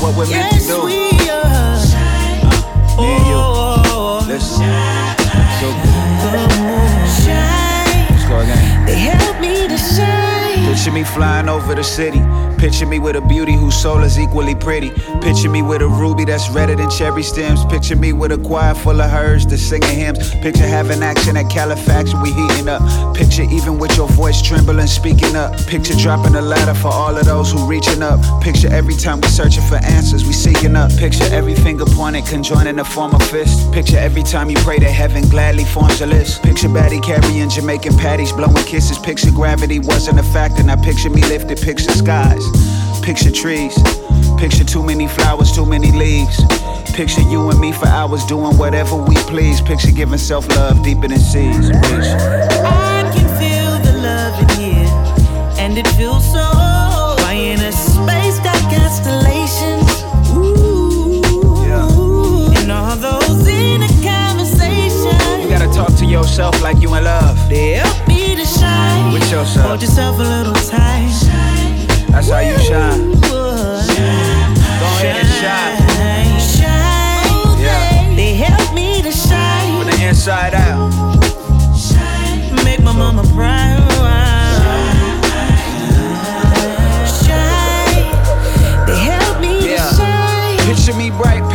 what 0.00 0.16
we're 0.16 0.26
meant 0.30 0.52
yes, 0.52 0.66
to 0.66 0.72
do. 0.72 0.84
we 0.84 1.10
are. 1.28 1.76
Me 3.00 3.12
and 3.16 3.26
you. 3.26 3.36
Oh, 3.36 4.24
Listen. 4.26 4.64
So, 5.60 5.68
shine. 7.24 8.08
let's 8.10 8.26
go 8.28 8.40
again. 8.40 8.86
They 8.86 8.96
help 8.96 9.40
me 9.40 9.68
to 9.68 9.76
shine. 9.76 10.64
Picture 10.66 10.92
me 10.92 11.04
flying 11.04 11.48
over 11.48 11.74
the 11.74 11.84
city. 11.84 12.20
Picture 12.60 12.84
me 12.84 12.98
with 12.98 13.16
a 13.16 13.22
beauty 13.22 13.54
whose 13.54 13.74
soul 13.74 14.02
is 14.02 14.18
equally 14.18 14.54
pretty. 14.54 14.90
Picture 15.22 15.48
me 15.48 15.62
with 15.62 15.80
a 15.80 15.88
ruby 15.88 16.26
that's 16.26 16.50
redder 16.50 16.76
than 16.76 16.90
cherry 16.90 17.22
stems. 17.22 17.64
Picture 17.64 17.96
me 17.96 18.12
with 18.12 18.32
a 18.32 18.36
choir 18.36 18.74
full 18.74 19.00
of 19.00 19.10
herds 19.10 19.46
that's 19.46 19.62
singing 19.62 19.88
hymns. 19.88 20.34
Picture 20.42 20.66
having 20.66 21.02
action 21.02 21.38
at 21.38 21.48
Califax 21.48 22.12
we 22.22 22.30
heating 22.32 22.68
up. 22.68 22.82
Picture 23.16 23.44
even 23.44 23.78
with 23.78 23.96
your 23.96 24.08
voice 24.08 24.42
trembling, 24.42 24.86
speaking 24.88 25.36
up. 25.36 25.56
Picture 25.68 25.94
dropping 25.94 26.34
a 26.34 26.42
ladder 26.42 26.74
for 26.74 26.88
all 26.88 27.16
of 27.16 27.24
those 27.24 27.50
who 27.50 27.66
reaching 27.66 28.02
up. 28.02 28.20
Picture 28.42 28.68
every 28.68 28.94
time 28.94 29.22
we 29.22 29.28
searching 29.28 29.64
for 29.64 29.76
answers, 29.76 30.26
we 30.26 30.34
seeking 30.34 30.76
up. 30.76 30.94
Picture 30.98 31.24
every 31.32 31.54
finger 31.54 31.86
pointed, 31.86 32.26
conjoining 32.26 32.76
the 32.76 32.84
form 32.84 33.14
of 33.14 33.22
fist. 33.22 33.72
Picture 33.72 33.96
every 33.96 34.22
time 34.22 34.50
you 34.50 34.56
pray 34.58 34.78
that 34.78 34.90
heaven 34.90 35.26
gladly 35.30 35.64
forms 35.64 36.02
a 36.02 36.06
list. 36.06 36.42
Picture 36.42 36.68
Batty 36.68 37.00
carrying 37.00 37.48
Jamaican 37.48 37.96
patties, 37.96 38.32
blowing 38.32 38.64
kisses. 38.66 38.98
Picture 38.98 39.30
gravity 39.30 39.78
wasn't 39.78 40.20
a 40.20 40.22
factor. 40.24 40.62
Now 40.62 40.76
picture 40.76 41.08
me 41.08 41.22
lifted, 41.22 41.58
picture 41.58 41.90
skies. 41.92 42.49
Picture 43.02 43.30
trees. 43.30 43.74
Picture 44.38 44.64
too 44.64 44.82
many 44.82 45.06
flowers, 45.08 45.52
too 45.52 45.66
many 45.66 45.90
leaves. 45.92 46.38
Picture 46.94 47.22
you 47.22 47.48
and 47.50 47.58
me 47.60 47.72
for 47.72 47.88
hours 47.88 48.24
doing 48.24 48.56
whatever 48.58 48.96
we 48.96 49.14
please. 49.32 49.60
Picture 49.60 49.90
giving 49.92 50.18
self 50.18 50.48
love 50.56 50.82
deeper 50.82 51.08
than 51.08 51.18
seas. 51.18 51.70
Please. 51.70 52.08
I 52.64 53.10
can 53.14 53.28
feel 53.40 53.72
the 53.92 53.98
love 54.00 54.34
in 54.42 54.48
here, 54.60 54.88
and 55.58 55.78
it 55.78 55.88
feels 55.96 56.24
so. 56.24 56.44
My 57.24 57.34
inner 57.34 57.72
space 57.72 58.38
got 58.40 58.58
constellations. 58.72 59.90
Ooh. 60.36 61.22
Yeah. 61.66 62.60
And 62.60 62.70
all 62.72 62.96
those 62.96 63.46
inner 63.46 63.88
conversations, 64.02 65.42
You 65.42 65.48
gotta 65.48 65.72
talk 65.72 65.94
to 65.98 66.06
yourself 66.06 66.60
like 66.62 66.80
you 66.80 66.94
in 66.94 67.04
love. 67.04 67.36
they 67.48 67.72
help 67.82 68.08
me 68.08 68.34
to 68.36 68.44
shine. 68.44 69.12
With 69.12 69.30
yourself. 69.30 69.66
Hold 69.66 69.82
yourself 69.82 70.18
a 70.18 70.22
little 70.22 70.54
tight. 70.54 71.29
That's 72.10 72.28
how 72.28 72.40
you 72.40 72.58
shine. 72.58 73.12
Go 73.20 74.86
ahead 74.96 75.16
and 75.16 75.28
shine. 75.40 76.40
Shine. 76.40 77.60
Yeah. 77.62 78.14
They 78.16 78.34
help 78.34 78.74
me 78.74 79.02
to 79.02 79.12
shine. 79.12 79.78
From 79.78 79.90
the 79.90 80.06
inside 80.08 80.54
out. 80.54 81.09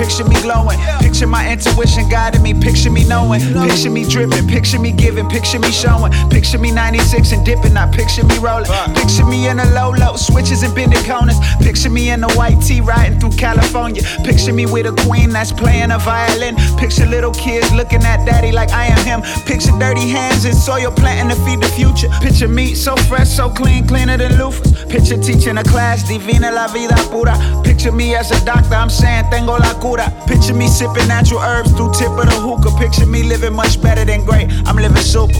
Picture 0.05 0.27
me 0.29 0.39
glowing. 0.41 0.77
Picture 0.99 1.25
my 1.25 1.49
intuition 1.49 2.07
guiding 2.09 2.43
me, 2.43 2.53
picture 2.53 2.91
me 2.91 3.03
knowing. 3.07 3.41
Picture 3.67 3.89
me 3.89 4.07
dripping, 4.07 4.47
picture 4.47 4.79
me 4.79 4.91
giving, 4.91 5.27
picture 5.27 5.59
me 5.59 5.71
showing. 5.71 6.11
Picture 6.29 6.59
me 6.59 6.71
96 6.71 7.31
and 7.31 7.45
dipping, 7.45 7.73
not 7.73 7.91
picture 7.91 8.23
me 8.23 8.37
rolling. 8.37 8.69
Picture 8.93 9.25
me 9.25 9.47
in 9.47 9.59
a 9.59 9.65
low 9.73 9.91
low, 9.91 10.15
switches 10.15 10.61
and 10.61 10.75
bending 10.75 11.03
corners. 11.03 11.37
Picture 11.59 11.89
me 11.89 12.11
in 12.11 12.23
a 12.23 12.31
white 12.33 12.61
tee 12.61 12.81
riding 12.81 13.19
through 13.19 13.31
California. 13.31 14.03
Picture 14.23 14.53
me 14.53 14.65
with 14.65 14.85
a 14.85 14.93
queen 15.07 15.31
that's 15.31 15.51
playing 15.51 15.91
a 15.91 15.97
violin. 15.97 16.55
Picture 16.77 17.05
little 17.07 17.33
kids 17.33 17.71
looking 17.73 18.03
at 18.03 18.25
daddy 18.25 18.51
like 18.51 18.71
I 18.71 18.85
am 18.85 19.03
him. 19.05 19.21
Picture 19.45 19.73
dirty 19.79 20.07
hands 20.07 20.45
and 20.45 20.55
soil 20.55 20.91
planting 20.91 21.35
to 21.35 21.41
feed 21.45 21.61
the 21.61 21.69
future. 21.69 22.09
Picture 22.21 22.47
me 22.47 22.75
so 22.75 22.95
fresh, 23.09 23.29
so 23.29 23.49
clean, 23.49 23.87
cleaner 23.87 24.17
than 24.17 24.33
loofahs. 24.33 24.89
Picture 24.89 25.17
teaching 25.17 25.57
a 25.57 25.63
class, 25.63 26.07
divina 26.07 26.51
la 26.51 26.67
vida 26.67 26.95
pura. 27.09 27.35
Picture 27.63 27.91
me 27.91 28.13
as 28.15 28.29
a 28.31 28.45
doctor, 28.45 28.75
I'm 28.75 28.89
saying 28.89 29.25
tengo 29.31 29.57
la 29.57 29.73
cura. 29.79 29.94
Picture 30.27 30.53
me 30.53 30.67
sipping 30.67 31.07
natural 31.07 31.39
herbs 31.39 31.71
through 31.71 31.93
tip 31.93 32.09
of 32.09 32.25
the 32.25 32.37
hookah. 32.37 32.77
Picture 32.77 33.05
me 33.05 33.23
living 33.23 33.53
much 33.53 33.81
better 33.81 34.03
than 34.03 34.25
great. 34.25 34.51
I'm 34.65 34.75
living 34.75 34.97
super. 34.97 35.33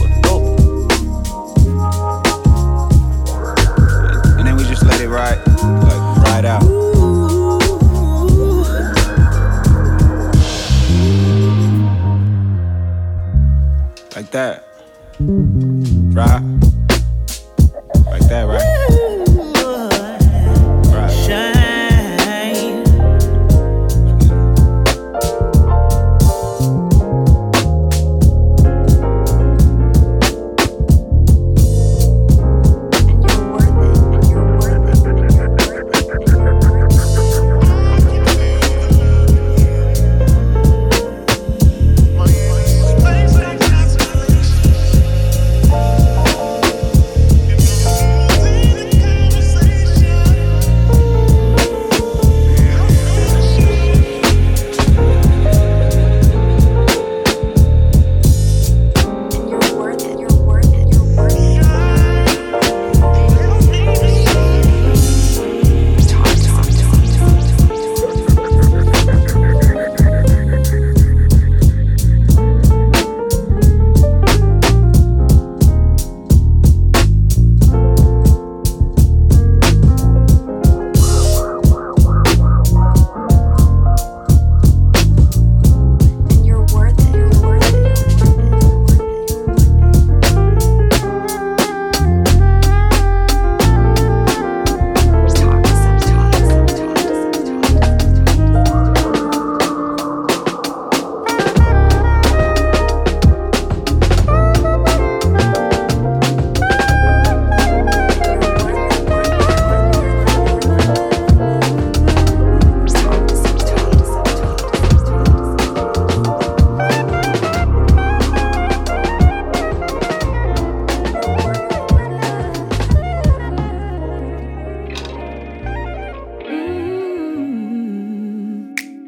And 4.38 4.46
then 4.46 4.56
we 4.56 4.64
just 4.64 4.84
let 4.84 5.00
it 5.00 5.08
ride, 5.08 5.38
like 5.84 6.02
ride 6.24 6.44
out. 6.44 6.62
Like 14.16 14.30
that. 14.30 14.64
Right. 15.18 16.65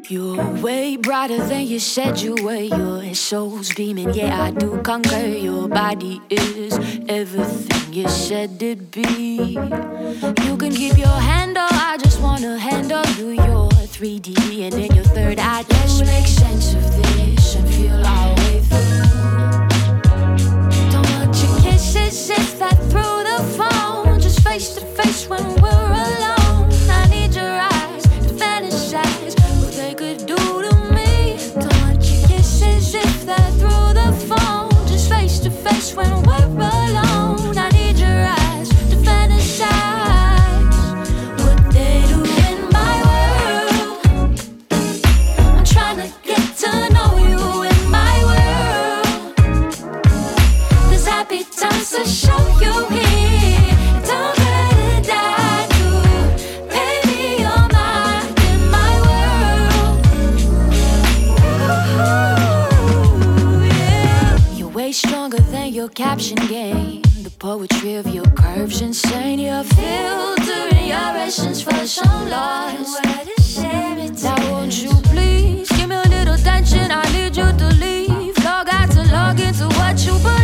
You're 0.09 0.43
way 0.55 0.95
brighter 0.97 1.37
than 1.37 1.67
you 1.67 1.79
said 1.79 2.19
you 2.19 2.33
were. 2.43 2.55
Your 2.55 3.13
soul's 3.13 3.71
beaming, 3.75 4.11
yeah, 4.15 4.45
I 4.45 4.49
do 4.49 4.81
conquer. 4.81 5.27
Your 5.27 5.67
body 5.67 6.19
is 6.31 6.73
everything 7.07 7.93
you 7.93 8.09
said 8.09 8.59
it'd 8.59 8.89
be. 8.89 9.53
You 10.43 10.57
can 10.57 10.71
keep 10.71 10.97
your 10.97 11.19
handle, 11.29 11.67
I 11.69 11.99
just 12.01 12.19
wanna 12.21 12.57
handle 12.57 13.05
you. 13.19 13.33
Your 13.33 13.69
3D 13.69 14.63
and 14.63 14.73
then 14.73 14.95
your 14.95 15.05
third 15.05 15.37
eye. 15.37 15.63
Let's 15.69 15.99
make 16.01 16.25
sense 16.25 16.73
of 16.73 16.81
this 17.03 17.53
and 17.53 17.69
feel 17.69 18.03
our 18.03 18.35
way 18.35 18.61
through. 18.61 19.69
Don't 20.89 21.07
want 21.11 21.37
your 21.43 21.55
kisses 21.61 22.31
if 22.31 22.57
through 22.89 23.23
the 23.29 23.43
phone. 23.55 24.19
Just 24.19 24.39
face 24.41 24.73
to 24.73 24.81
face 24.81 25.29
when 25.29 25.58
The 66.35 67.33
poetry 67.39 67.95
of 67.95 68.05
your 68.05 68.25
curves 68.25 68.81
insane. 68.81 69.39
You're 69.39 69.63
filtering 69.63 70.85
your 70.85 71.17
essence 71.17 71.59
for 71.59 71.87
some 71.87 72.29
lost. 72.29 73.01
Now 74.23 74.51
won't 74.51 74.83
you 74.83 74.91
please 75.05 75.67
give 75.71 75.89
me 75.89 75.95
a 75.95 76.07
little 76.07 76.35
attention? 76.35 76.91
I 76.91 77.01
need 77.13 77.35
you 77.35 77.51
to 77.51 77.67
leave. 77.79 78.37
Log 78.45 78.69
out 78.69 78.91
to 78.91 79.03
log 79.11 79.39
into 79.39 79.65
what 79.69 80.05
you 80.05 80.13
believe. 80.19 80.38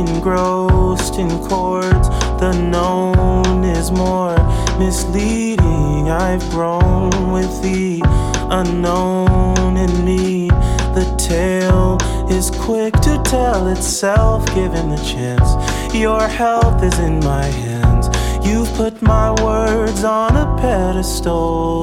Engrossed 0.00 1.16
in 1.16 1.28
chords. 1.48 2.08
The 2.40 2.52
known 2.52 3.64
is 3.64 3.90
more 3.90 4.36
misleading. 4.78 6.10
I've 6.10 6.48
grown 6.50 7.32
with 7.32 7.52
the 7.62 8.00
unknown 8.50 9.76
in 9.76 10.04
me. 10.04 10.48
The 10.98 11.06
tale 11.18 11.98
is 12.30 12.50
quick 12.50 12.94
to 13.08 13.20
tell 13.24 13.68
itself, 13.68 14.46
given 14.54 14.90
the 14.90 15.02
chance. 15.12 15.50
Your 15.94 16.26
health 16.26 16.82
is 16.82 16.98
in 16.98 17.20
my 17.20 17.44
hands. 17.44 18.08
You've 18.46 18.72
put 18.74 19.02
my 19.02 19.30
words 19.42 20.02
on 20.02 20.36
a 20.36 20.46
pedestal. 20.60 21.82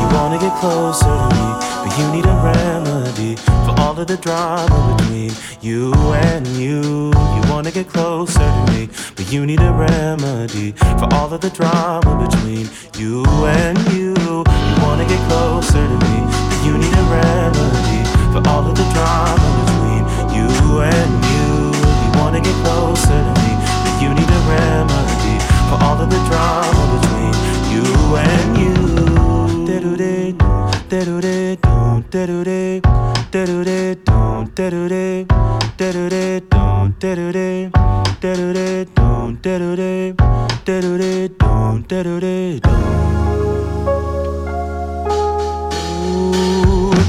You 0.00 0.06
wanna 0.16 0.38
get 0.38 0.54
closer 0.60 1.14
to 1.22 1.28
me, 1.38 1.48
but 1.82 1.92
you 1.98 2.04
need 2.12 2.24
a 2.24 2.36
remedy 2.42 3.53
for 3.64 3.74
all 3.80 3.98
of 3.98 4.06
the 4.06 4.16
drama 4.16 4.96
between 4.96 5.32
you 5.60 5.92
and 6.12 6.46
you. 6.48 7.12
You 7.34 7.42
wanna 7.50 7.70
get 7.70 7.88
closer 7.88 8.46
to 8.56 8.72
me, 8.72 8.88
but 9.16 9.32
you 9.32 9.46
need 9.46 9.60
a 9.60 9.72
remedy 9.72 10.72
for 10.98 11.08
all 11.14 11.32
of 11.32 11.40
the 11.40 11.50
drama 11.50 12.12
between 12.24 12.68
you 13.00 13.24
and 13.46 13.78
you. 13.92 14.14
You 14.68 14.76
wanna 14.84 15.06
get 15.06 15.20
closer 15.28 15.84
to 15.92 15.96
me, 16.06 16.16
but 16.50 16.60
you 16.66 16.74
need 16.76 16.92
a 16.92 17.06
remedy 17.18 18.00
for 18.32 18.42
all 18.50 18.64
of 18.68 18.74
the 18.76 18.86
drama 18.94 19.48
between 19.60 20.02
you 20.36 20.48
and 20.94 21.12
you. 21.32 21.48
You 22.04 22.10
wanna 22.20 22.40
get 22.40 22.56
closer 22.64 23.18
to 23.28 23.32
me, 23.40 23.50
but 23.84 23.94
you 24.02 24.10
need 24.18 24.30
a 24.40 24.42
remedy 24.54 25.36
for 25.68 25.76
all 25.84 25.98
of 26.04 26.08
the 26.10 26.20
drama 26.28 26.82
between 26.94 27.34
you 27.72 28.16
and 28.16 28.58
you 28.58 28.74
da-do-da, 33.34 33.94
don't 34.04 34.54
da-do-da, 34.54 35.24
da-do-da, 35.76 36.38
don't 36.48 36.96
da-do-da, 37.00 37.68
da-do-da, 38.20 38.84
don't 38.94 39.42
da-do-da, 39.42 40.12
da-do-da, 40.64 41.28
don't 41.36 41.88
da-do-da, 41.88 42.60
don't. 42.60 42.94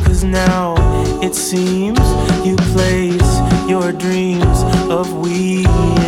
Cause 0.04 0.24
now 0.24 0.74
it 1.22 1.36
seems 1.36 2.00
you 2.44 2.56
place 2.74 3.40
your 3.70 3.92
dreams 3.92 4.64
of 4.90 5.14
we 5.20 5.58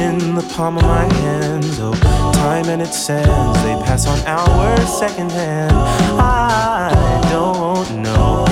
in 0.02 0.34
the 0.34 0.42
palm 0.56 0.78
of 0.78 0.84
my 0.84 1.06
hands. 1.14 1.80
Oh, 1.80 1.94
time 2.34 2.68
and 2.70 2.82
its 2.82 2.98
sands, 2.98 3.62
they 3.62 3.76
pass 3.86 4.08
on 4.08 4.18
our 4.26 4.78
second 4.88 5.32
hand. 5.32 5.78
I 6.20 6.90
don't 7.30 8.02
know 8.02 8.47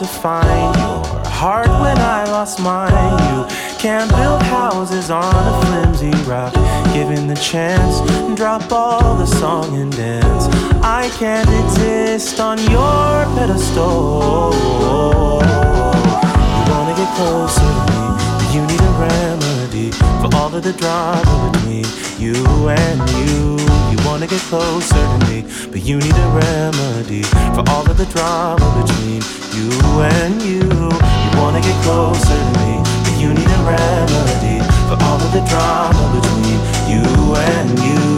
to 0.00 0.06
find 0.06 0.76
your 0.76 1.04
heart 1.28 1.68
when 1.68 1.98
I 1.98 2.24
lost 2.24 2.58
mine. 2.58 2.90
You 3.28 3.44
can't 3.76 4.08
build 4.08 4.40
houses 4.40 5.10
on 5.10 5.34
a 5.52 5.66
flimsy 5.66 6.10
rock. 6.24 6.54
Given 6.94 7.26
the 7.26 7.34
chance, 7.34 8.00
drop 8.34 8.72
all 8.72 9.16
the 9.16 9.26
song 9.26 9.76
and 9.76 9.92
dance. 9.94 10.46
I 10.82 11.10
can't 11.18 11.50
exist 11.64 12.40
on 12.40 12.56
your 12.70 13.26
pedestal. 13.36 14.54
You 16.56 16.62
wanna 16.72 16.94
get 16.96 17.10
closer 17.20 17.60
to 17.60 17.82
me, 17.92 18.04
but 18.38 18.48
you 18.54 18.62
need 18.70 18.80
a 18.80 18.94
remedy 19.04 19.90
for 20.22 20.34
all 20.34 20.54
of 20.54 20.62
the 20.62 20.72
drama 20.72 21.50
between 21.52 21.84
you 22.18 22.70
and 22.70 22.98
you. 23.20 23.58
You 23.92 23.98
wanna 24.08 24.26
get 24.26 24.40
closer 24.48 25.04
to 25.12 25.18
me, 25.28 25.44
but 25.70 25.82
you 25.82 25.98
need 25.98 26.16
a 26.16 26.28
remedy 26.42 27.22
for 27.54 27.68
all 27.68 27.84
of 27.90 27.98
the 27.98 28.06
drama 28.06 28.64
between 28.80 29.39
you 29.60 30.00
and 30.00 30.42
you. 30.42 30.62
You 30.62 31.30
wanna 31.38 31.60
get 31.60 31.76
closer 31.82 32.36
to 32.42 32.50
me, 32.60 32.80
but 33.04 33.16
you 33.20 33.28
need 33.34 33.50
a 33.58 33.62
remedy 33.68 34.58
for 34.88 34.96
all 35.04 35.20
of 35.20 35.30
the 35.32 35.44
drama 35.50 36.02
between 36.16 36.60
you 36.88 37.04
and 37.36 37.78
you. 37.78 38.09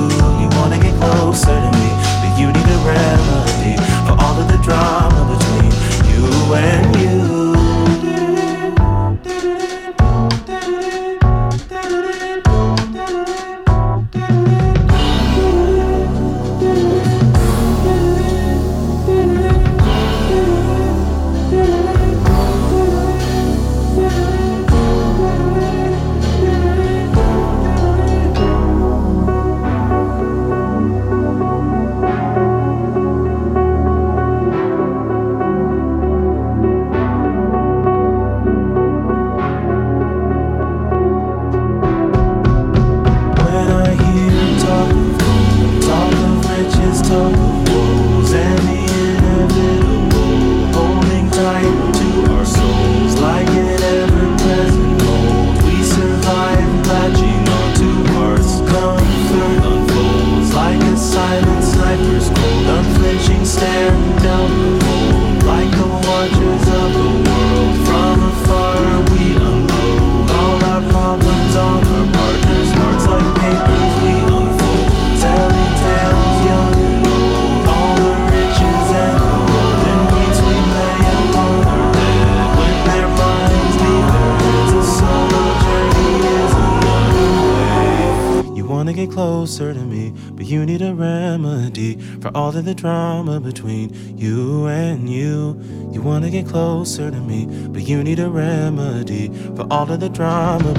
Of 92.62 92.66
the 92.66 92.74
drama 92.76 93.40
between 93.40 93.90
you 94.16 94.66
and 94.68 95.10
you. 95.10 95.60
You 95.90 96.00
wanna 96.00 96.30
get 96.30 96.46
closer 96.46 97.10
to 97.10 97.20
me, 97.20 97.46
but 97.68 97.82
you 97.82 98.04
need 98.04 98.20
a 98.20 98.30
remedy 98.30 99.32
for 99.56 99.66
all 99.68 99.90
of 99.90 99.98
the 99.98 100.08
drama 100.08 100.72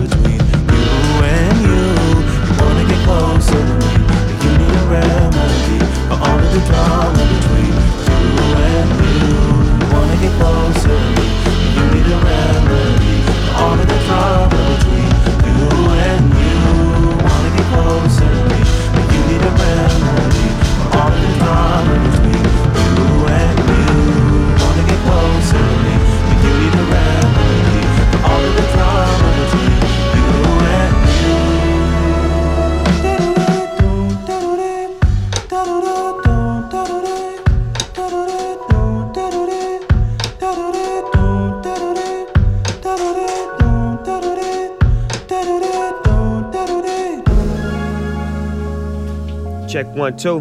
one, 50.03 50.17
two. 50.17 50.39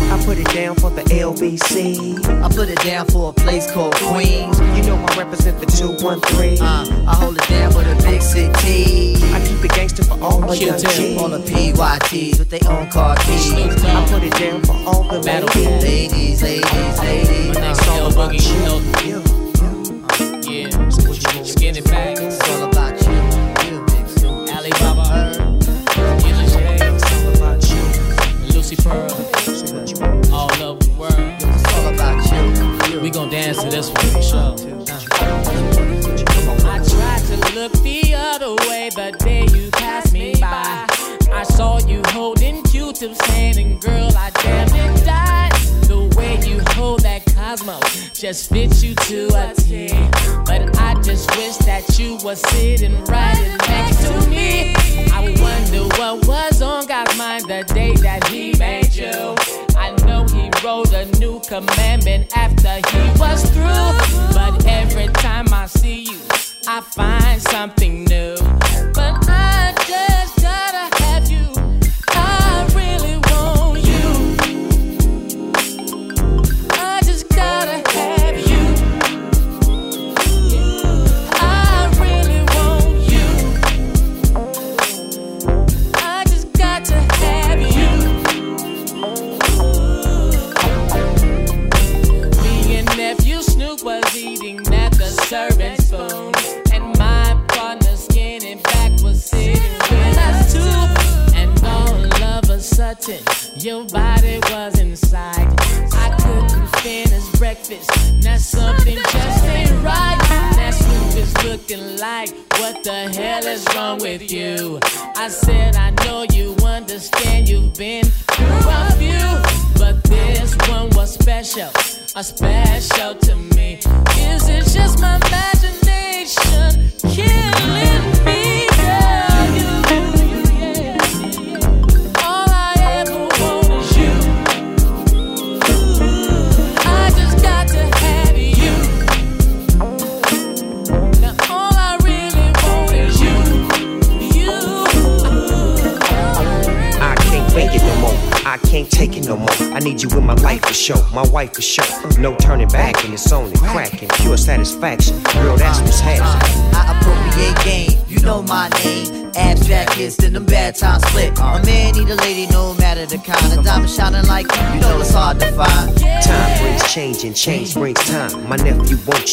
I 0.00 0.22
put 0.24 0.38
it 0.38 0.46
down 0.54 0.76
for 0.76 0.90
the 0.90 1.02
LBC. 1.10 2.24
I 2.40 2.48
put 2.54 2.68
it 2.68 2.78
down 2.84 3.06
for 3.06 3.30
a 3.30 3.32
place 3.32 3.68
called 3.68 3.96
Queens. 3.96 4.60
You 4.76 4.84
know 4.84 4.94
I 4.94 5.18
represent 5.18 5.58
the 5.58 5.66
213. 5.66 6.62
Uh, 6.62 7.04
I 7.08 7.14
hold 7.16 7.36
it 7.36 7.48
down 7.48 7.72
for 7.72 7.82
the 7.82 7.96
big 8.06 8.22
city. 8.22 9.16
I 9.34 9.44
keep 9.44 9.64
it 9.64 9.72
gangster 9.72 10.04
for 10.04 10.22
all 10.22 10.40
my 10.40 10.54
young 10.54 10.78
Q-tip, 10.78 11.18
all 11.18 11.30
the 11.30 11.40
G's. 11.40 11.76
PYTs 11.76 12.38
with 12.38 12.50
their 12.50 12.70
own 12.70 12.88
car 12.90 13.16
keys. 13.16 13.52
I 13.52 14.06
put 14.08 14.22
it 14.22 14.34
down 14.34 14.62
for 14.62 14.76
all 14.86 15.02
the 15.02 15.18
Ladies, 15.18 15.50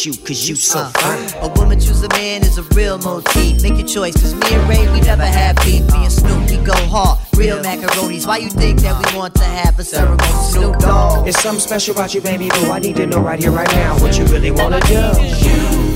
you, 0.06 0.12
cause 0.24 0.48
you 0.48 0.54
so 0.54 0.78
uh, 0.78 0.90
fine. 0.90 1.42
A 1.42 1.52
woman 1.54 1.80
choose 1.80 2.02
a 2.02 2.08
man 2.10 2.42
is 2.42 2.58
a 2.58 2.62
real 2.74 2.98
motif. 2.98 3.62
Make 3.62 3.76
your 3.76 3.86
choice, 3.86 4.14
cause 4.14 4.34
me 4.34 4.46
and 4.54 4.68
Ray, 4.68 4.90
we 4.92 5.00
never 5.00 5.26
have 5.26 5.56
beef. 5.56 5.82
Me 5.92 6.04
and 6.04 6.12
Snoop, 6.12 6.48
we 6.48 6.58
go 6.58 6.74
hard. 6.86 7.18
Real 7.36 7.58
macaronis. 7.62 8.26
Why 8.26 8.38
you 8.38 8.48
think 8.48 8.80
that 8.80 8.94
we 8.96 9.18
want 9.18 9.34
to 9.34 9.44
have 9.44 9.78
a 9.78 9.84
ceremony? 9.84 10.22
Snoop 10.50 10.78
Dogg. 10.78 11.26
It's 11.26 11.40
something 11.42 11.60
special 11.60 11.94
about 11.94 12.14
you, 12.14 12.20
baby, 12.20 12.48
But 12.48 12.70
I 12.70 12.78
need 12.78 12.96
to 12.96 13.06
know 13.06 13.20
right 13.20 13.38
here, 13.38 13.50
right 13.50 13.70
now, 13.72 13.98
what 14.00 14.16
you 14.16 14.24
really 14.26 14.52
wanna 14.52 14.80
do. 14.82 14.94
You 14.94 15.95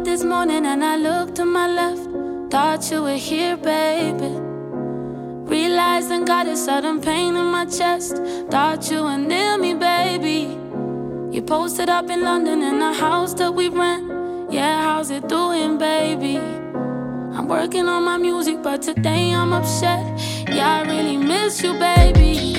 up 0.00 0.04
this 0.04 0.24
morning 0.24 0.64
and 0.66 0.82
I 0.84 0.96
looked 0.96 1.34
to 1.36 1.44
my 1.44 1.68
left. 1.68 2.04
Thought 2.50 2.90
you 2.90 3.02
were 3.02 3.16
here, 3.16 3.56
baby. 3.56 4.32
Realizing 5.52 6.24
got 6.24 6.46
a 6.46 6.56
sudden 6.56 7.00
pain 7.00 7.36
in 7.36 7.46
my 7.46 7.66
chest. 7.66 8.16
Thought 8.50 8.90
you 8.90 9.02
were 9.02 9.18
near 9.18 9.58
me, 9.58 9.74
baby. 9.74 10.56
You 11.34 11.42
posted 11.42 11.88
up 11.88 12.08
in 12.10 12.22
London 12.22 12.62
in 12.62 12.80
a 12.80 12.92
house 12.94 13.34
that 13.34 13.52
we 13.52 13.68
rent. 13.68 14.52
Yeah, 14.52 14.82
how's 14.82 15.10
it 15.10 15.28
doing, 15.28 15.78
baby? 15.78 16.36
I'm 17.36 17.46
working 17.46 17.86
on 17.86 18.04
my 18.04 18.16
music, 18.16 18.62
but 18.62 18.82
today 18.82 19.34
I'm 19.34 19.52
upset. 19.52 20.04
Yeah, 20.48 20.78
I 20.78 20.82
really 20.88 21.16
miss 21.16 21.62
you, 21.62 21.72
baby. 21.74 22.49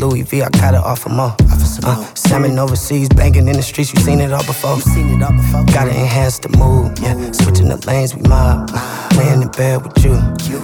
Louis 0.00 0.22
V, 0.22 0.42
I 0.42 0.48
got 0.48 0.72
it 0.72 0.80
off 0.80 1.04
of 1.04 1.12
Mo. 1.12 1.36
Uh, 1.82 2.14
salmon 2.14 2.58
overseas, 2.58 3.08
banging 3.10 3.48
in 3.48 3.56
the 3.56 3.62
streets, 3.62 3.92
you 3.92 4.00
seen 4.00 4.20
it 4.20 4.32
all 4.32 4.44
before. 4.44 4.76
You 4.76 4.80
seen 4.80 5.08
it 5.10 5.22
all 5.22 5.32
before. 5.32 5.64
Gotta 5.66 5.90
enhance 5.90 6.38
the 6.38 6.48
mood, 6.56 6.98
yeah. 6.98 7.32
Switching 7.32 7.68
the 7.68 7.76
lanes, 7.86 8.14
we 8.14 8.22
mob. 8.22 8.70
Laying 9.16 9.42
in 9.42 9.48
bed 9.48 9.84
with 9.84 10.02
you, 10.02 10.16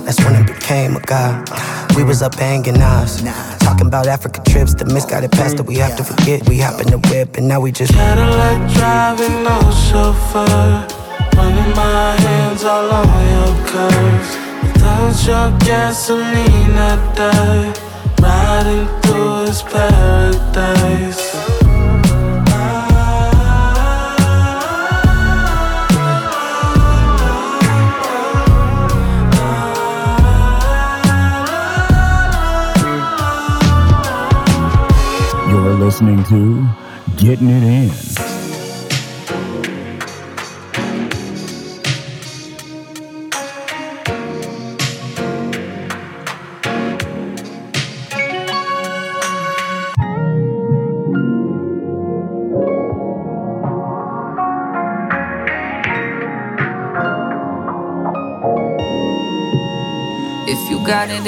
that's 0.04 0.18
when 0.24 0.34
it 0.36 0.46
became 0.46 0.96
a 0.96 1.00
god. 1.00 1.48
We 1.96 2.02
was 2.02 2.22
up 2.22 2.36
banging 2.36 2.80
ours. 2.80 3.22
Talking 3.60 3.86
about 3.86 4.06
Africa 4.06 4.40
trips, 4.50 4.74
the 4.74 4.86
misguided 4.86 5.30
got 5.30 5.38
past 5.38 5.58
that 5.58 5.66
we 5.66 5.76
have 5.76 5.96
to 5.96 6.04
forget. 6.04 6.48
We 6.48 6.58
hop 6.58 6.80
in 6.80 6.88
the 6.88 6.98
whip 7.08 7.36
and 7.36 7.46
now 7.46 7.60
we 7.60 7.72
just. 7.72 7.92
Cadillac 7.92 8.72
driving, 8.72 9.42
no 9.44 9.60
chauffeur. 9.86 10.86
Running 11.36 11.76
my 11.76 12.16
hands 12.16 12.64
all 12.64 12.90
on 12.90 13.08
your 13.34 13.66
curves. 13.66 14.30
Without 14.62 15.16
your 15.26 15.58
gasoline, 15.60 16.76
I 16.76 17.14
die. 17.14 17.82
Riding 18.22 19.05
was 19.46 19.62
paradise. 19.62 21.34
You're 35.48 35.74
listening 35.74 36.24
to 36.24 36.66
Getting 37.16 37.48
It 37.50 37.62
In. 37.62 38.25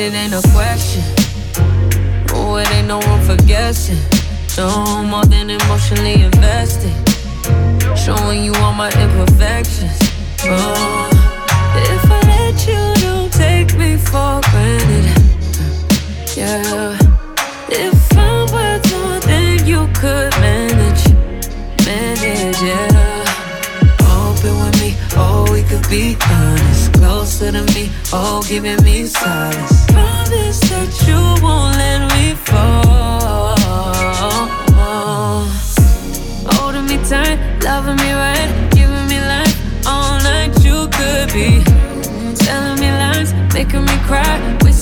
It, 0.08 0.14
ain't 0.14 0.32
a 0.32 0.40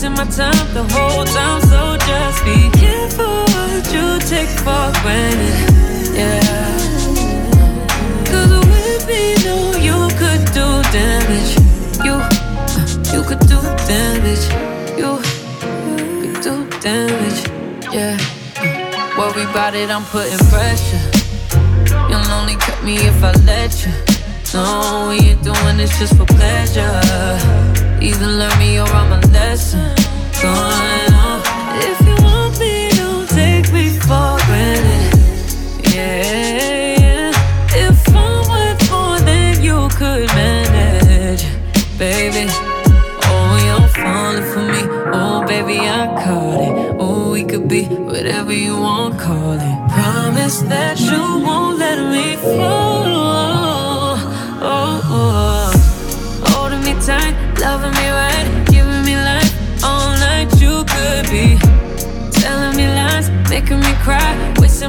wasting 0.06 0.12
my 0.12 0.30
time 0.30 0.74
the 0.74 0.84
whole 0.94 1.24
time. 1.24 1.60
So 1.62 1.96
just 2.06 2.44
be 2.44 2.70
careful 2.78 3.44
what 3.52 3.92
you 3.92 4.18
take 4.28 4.48
for 4.48 4.92
granted, 5.02 6.14
yeah. 6.14 6.40
Cause 8.24 8.50
with 8.68 9.06
me, 9.06 9.34
know 9.44 9.72
you 9.78 10.08
could 10.18 10.44
do 10.52 10.66
damage. 10.92 11.56
You 12.04 12.22
you 13.12 13.22
could 13.22 13.40
do 13.46 13.60
damage. 13.86 14.46
You 14.96 15.18
could 16.20 16.42
do 16.42 16.68
damage. 16.80 17.48
Yeah. 17.92 18.18
Worry 19.16 19.44
about 19.44 19.74
it, 19.74 19.90
I'm 19.90 20.04
putting 20.04 20.38
pressure. 20.48 21.00
You'll 22.08 22.30
only 22.32 22.56
cut 22.56 22.82
me 22.84 22.96
if 22.96 23.22
I 23.22 23.32
let 23.44 23.84
you. 23.84 23.92
No, 24.54 25.08
we 25.08 25.30
ain't 25.30 25.42
doing 25.42 25.76
this 25.76 25.98
just 25.98 26.16
for 26.16 26.26
pleasure. 26.26 27.75
Either 28.00 28.26
learn 28.26 28.58
me 28.58 28.78
or 28.78 28.86
I'm 28.88 29.12
a 29.12 29.20
lesson. 29.28 29.94
Going 30.42 31.12
on. 31.14 31.40
If 31.80 31.98
you 32.06 32.14
want 32.24 32.58
me, 32.60 32.90
don't 32.90 33.28
take 33.28 33.72
me 33.72 33.90
for 33.98 34.36
granted. 34.46 35.18
Yeah, 35.94 37.00
yeah. 37.00 37.32
If 37.88 38.08
I'm 38.08 38.48
worth 38.50 38.90
more 38.90 39.18
than 39.20 39.62
you 39.62 39.88
could 39.98 40.28
manage, 40.34 41.44
baby 41.98 42.50
Oh, 43.28 43.56
you're 43.66 43.88
falling 43.88 44.44
for 44.52 44.62
me. 44.72 44.82
Oh, 45.12 45.44
baby, 45.46 45.78
I 45.80 46.06
caught 46.22 46.60
it. 46.60 46.96
Oh, 46.98 47.30
we 47.32 47.44
could 47.44 47.66
be 47.66 47.84
whatever 47.84 48.52
you 48.52 48.76
want, 48.78 49.18
call 49.18 49.54
it. 49.54 49.90
Promise 49.90 50.62
that 50.62 51.00
you 51.00 51.22
won't 51.46 51.78
let 51.78 51.98
me 52.12 52.36
fall. 52.36 52.75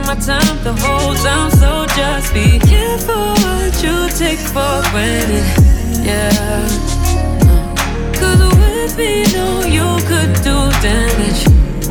My 0.08 0.16
time 0.16 0.64
the 0.64 0.72
whole 0.72 1.14
time. 1.16 1.52
So 1.52 1.86
just 1.98 2.34
be 2.34 2.60
careful 2.60 3.36
what 3.44 3.74
you 3.84 4.08
take 4.16 4.40
for 4.40 4.80
granted. 4.92 5.46
Yeah 6.08 6.32
uh, 6.32 6.88
Cause 8.16 8.40
with 8.56 8.98
me 8.98 9.24
know 9.34 9.68
you 9.68 9.88
could 10.08 10.34
do 10.48 10.56
damage. 10.80 11.42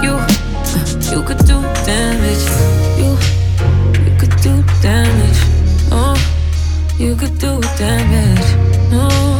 You, 0.02 0.14
uh, 0.16 0.86
you 1.12 1.22
could 1.28 1.44
do 1.44 1.60
damage. 1.84 2.44
You, 2.96 3.10
you 4.04 4.12
could 4.18 4.36
do 4.40 4.64
damage. 4.80 5.40
Oh, 5.92 6.16
you 6.98 7.16
could 7.16 7.38
do 7.38 7.60
damage. 7.76 8.48
Oh, 8.92 9.35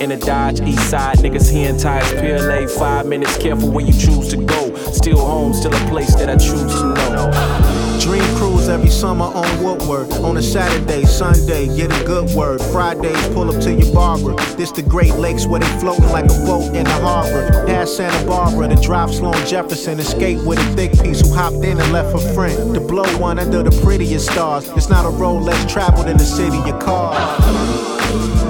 in 0.00 0.12
a 0.12 0.16
Dodge. 0.16 0.60
East 0.62 0.90
side 0.90 1.18
niggas 1.18 1.50
hearing 1.50 1.78
tires, 1.78 2.10
PLA. 2.12 2.66
Five 2.66 3.06
minutes, 3.06 3.36
careful 3.36 3.70
where 3.70 3.84
you 3.84 3.92
choose 3.92 4.28
to 4.30 4.36
go. 4.36 4.74
Still 4.92 5.18
home, 5.18 5.52
still 5.52 5.74
a 5.74 5.88
place 5.88 6.14
that 6.16 6.28
I 6.28 6.36
choose 6.36 6.74
to 6.74 6.94
know. 6.94 7.98
Dream 8.00 8.24
cruise 8.36 8.68
every 8.68 8.88
summer 8.88 9.26
on 9.26 9.62
Woodward. 9.62 10.10
On 10.24 10.36
a 10.38 10.42
Saturday, 10.42 11.04
Sunday, 11.04 11.66
get 11.76 11.92
a 11.92 12.04
good 12.04 12.34
word. 12.34 12.60
Fridays, 12.72 13.28
pull 13.28 13.54
up 13.54 13.62
to 13.62 13.72
your 13.72 13.92
barber. 13.94 14.34
This 14.56 14.72
the 14.72 14.82
Great 14.82 15.14
Lakes 15.16 15.46
where 15.46 15.60
they 15.60 15.78
floating 15.78 16.08
like 16.08 16.24
a 16.24 16.44
boat 16.46 16.74
in 16.74 16.84
the 16.84 16.98
harbor. 17.02 17.66
Past 17.66 17.96
Santa 17.96 18.26
Barbara 18.26 18.68
to 18.68 18.76
drive 18.76 19.14
Sloan 19.14 19.34
Jefferson 19.46 20.00
skate 20.00 20.42
with 20.44 20.58
a 20.58 20.76
thick 20.76 20.92
piece 21.02 21.20
who 21.20 21.34
hopped 21.34 21.56
in 21.56 21.78
and 21.78 21.92
left 21.92 22.14
a 22.14 22.34
friend. 22.34 22.74
To 22.74 22.80
blow 22.80 23.04
one 23.18 23.38
under 23.38 23.62
the 23.62 23.82
prettiest 23.82 24.30
stars. 24.30 24.68
It's 24.70 24.88
not 24.88 25.04
a 25.04 25.10
road 25.10 25.42
less 25.42 25.70
traveled 25.70 26.08
in 26.08 26.16
the 26.16 26.24
city, 26.24 26.56
your 26.56 26.80
car. 26.80 28.49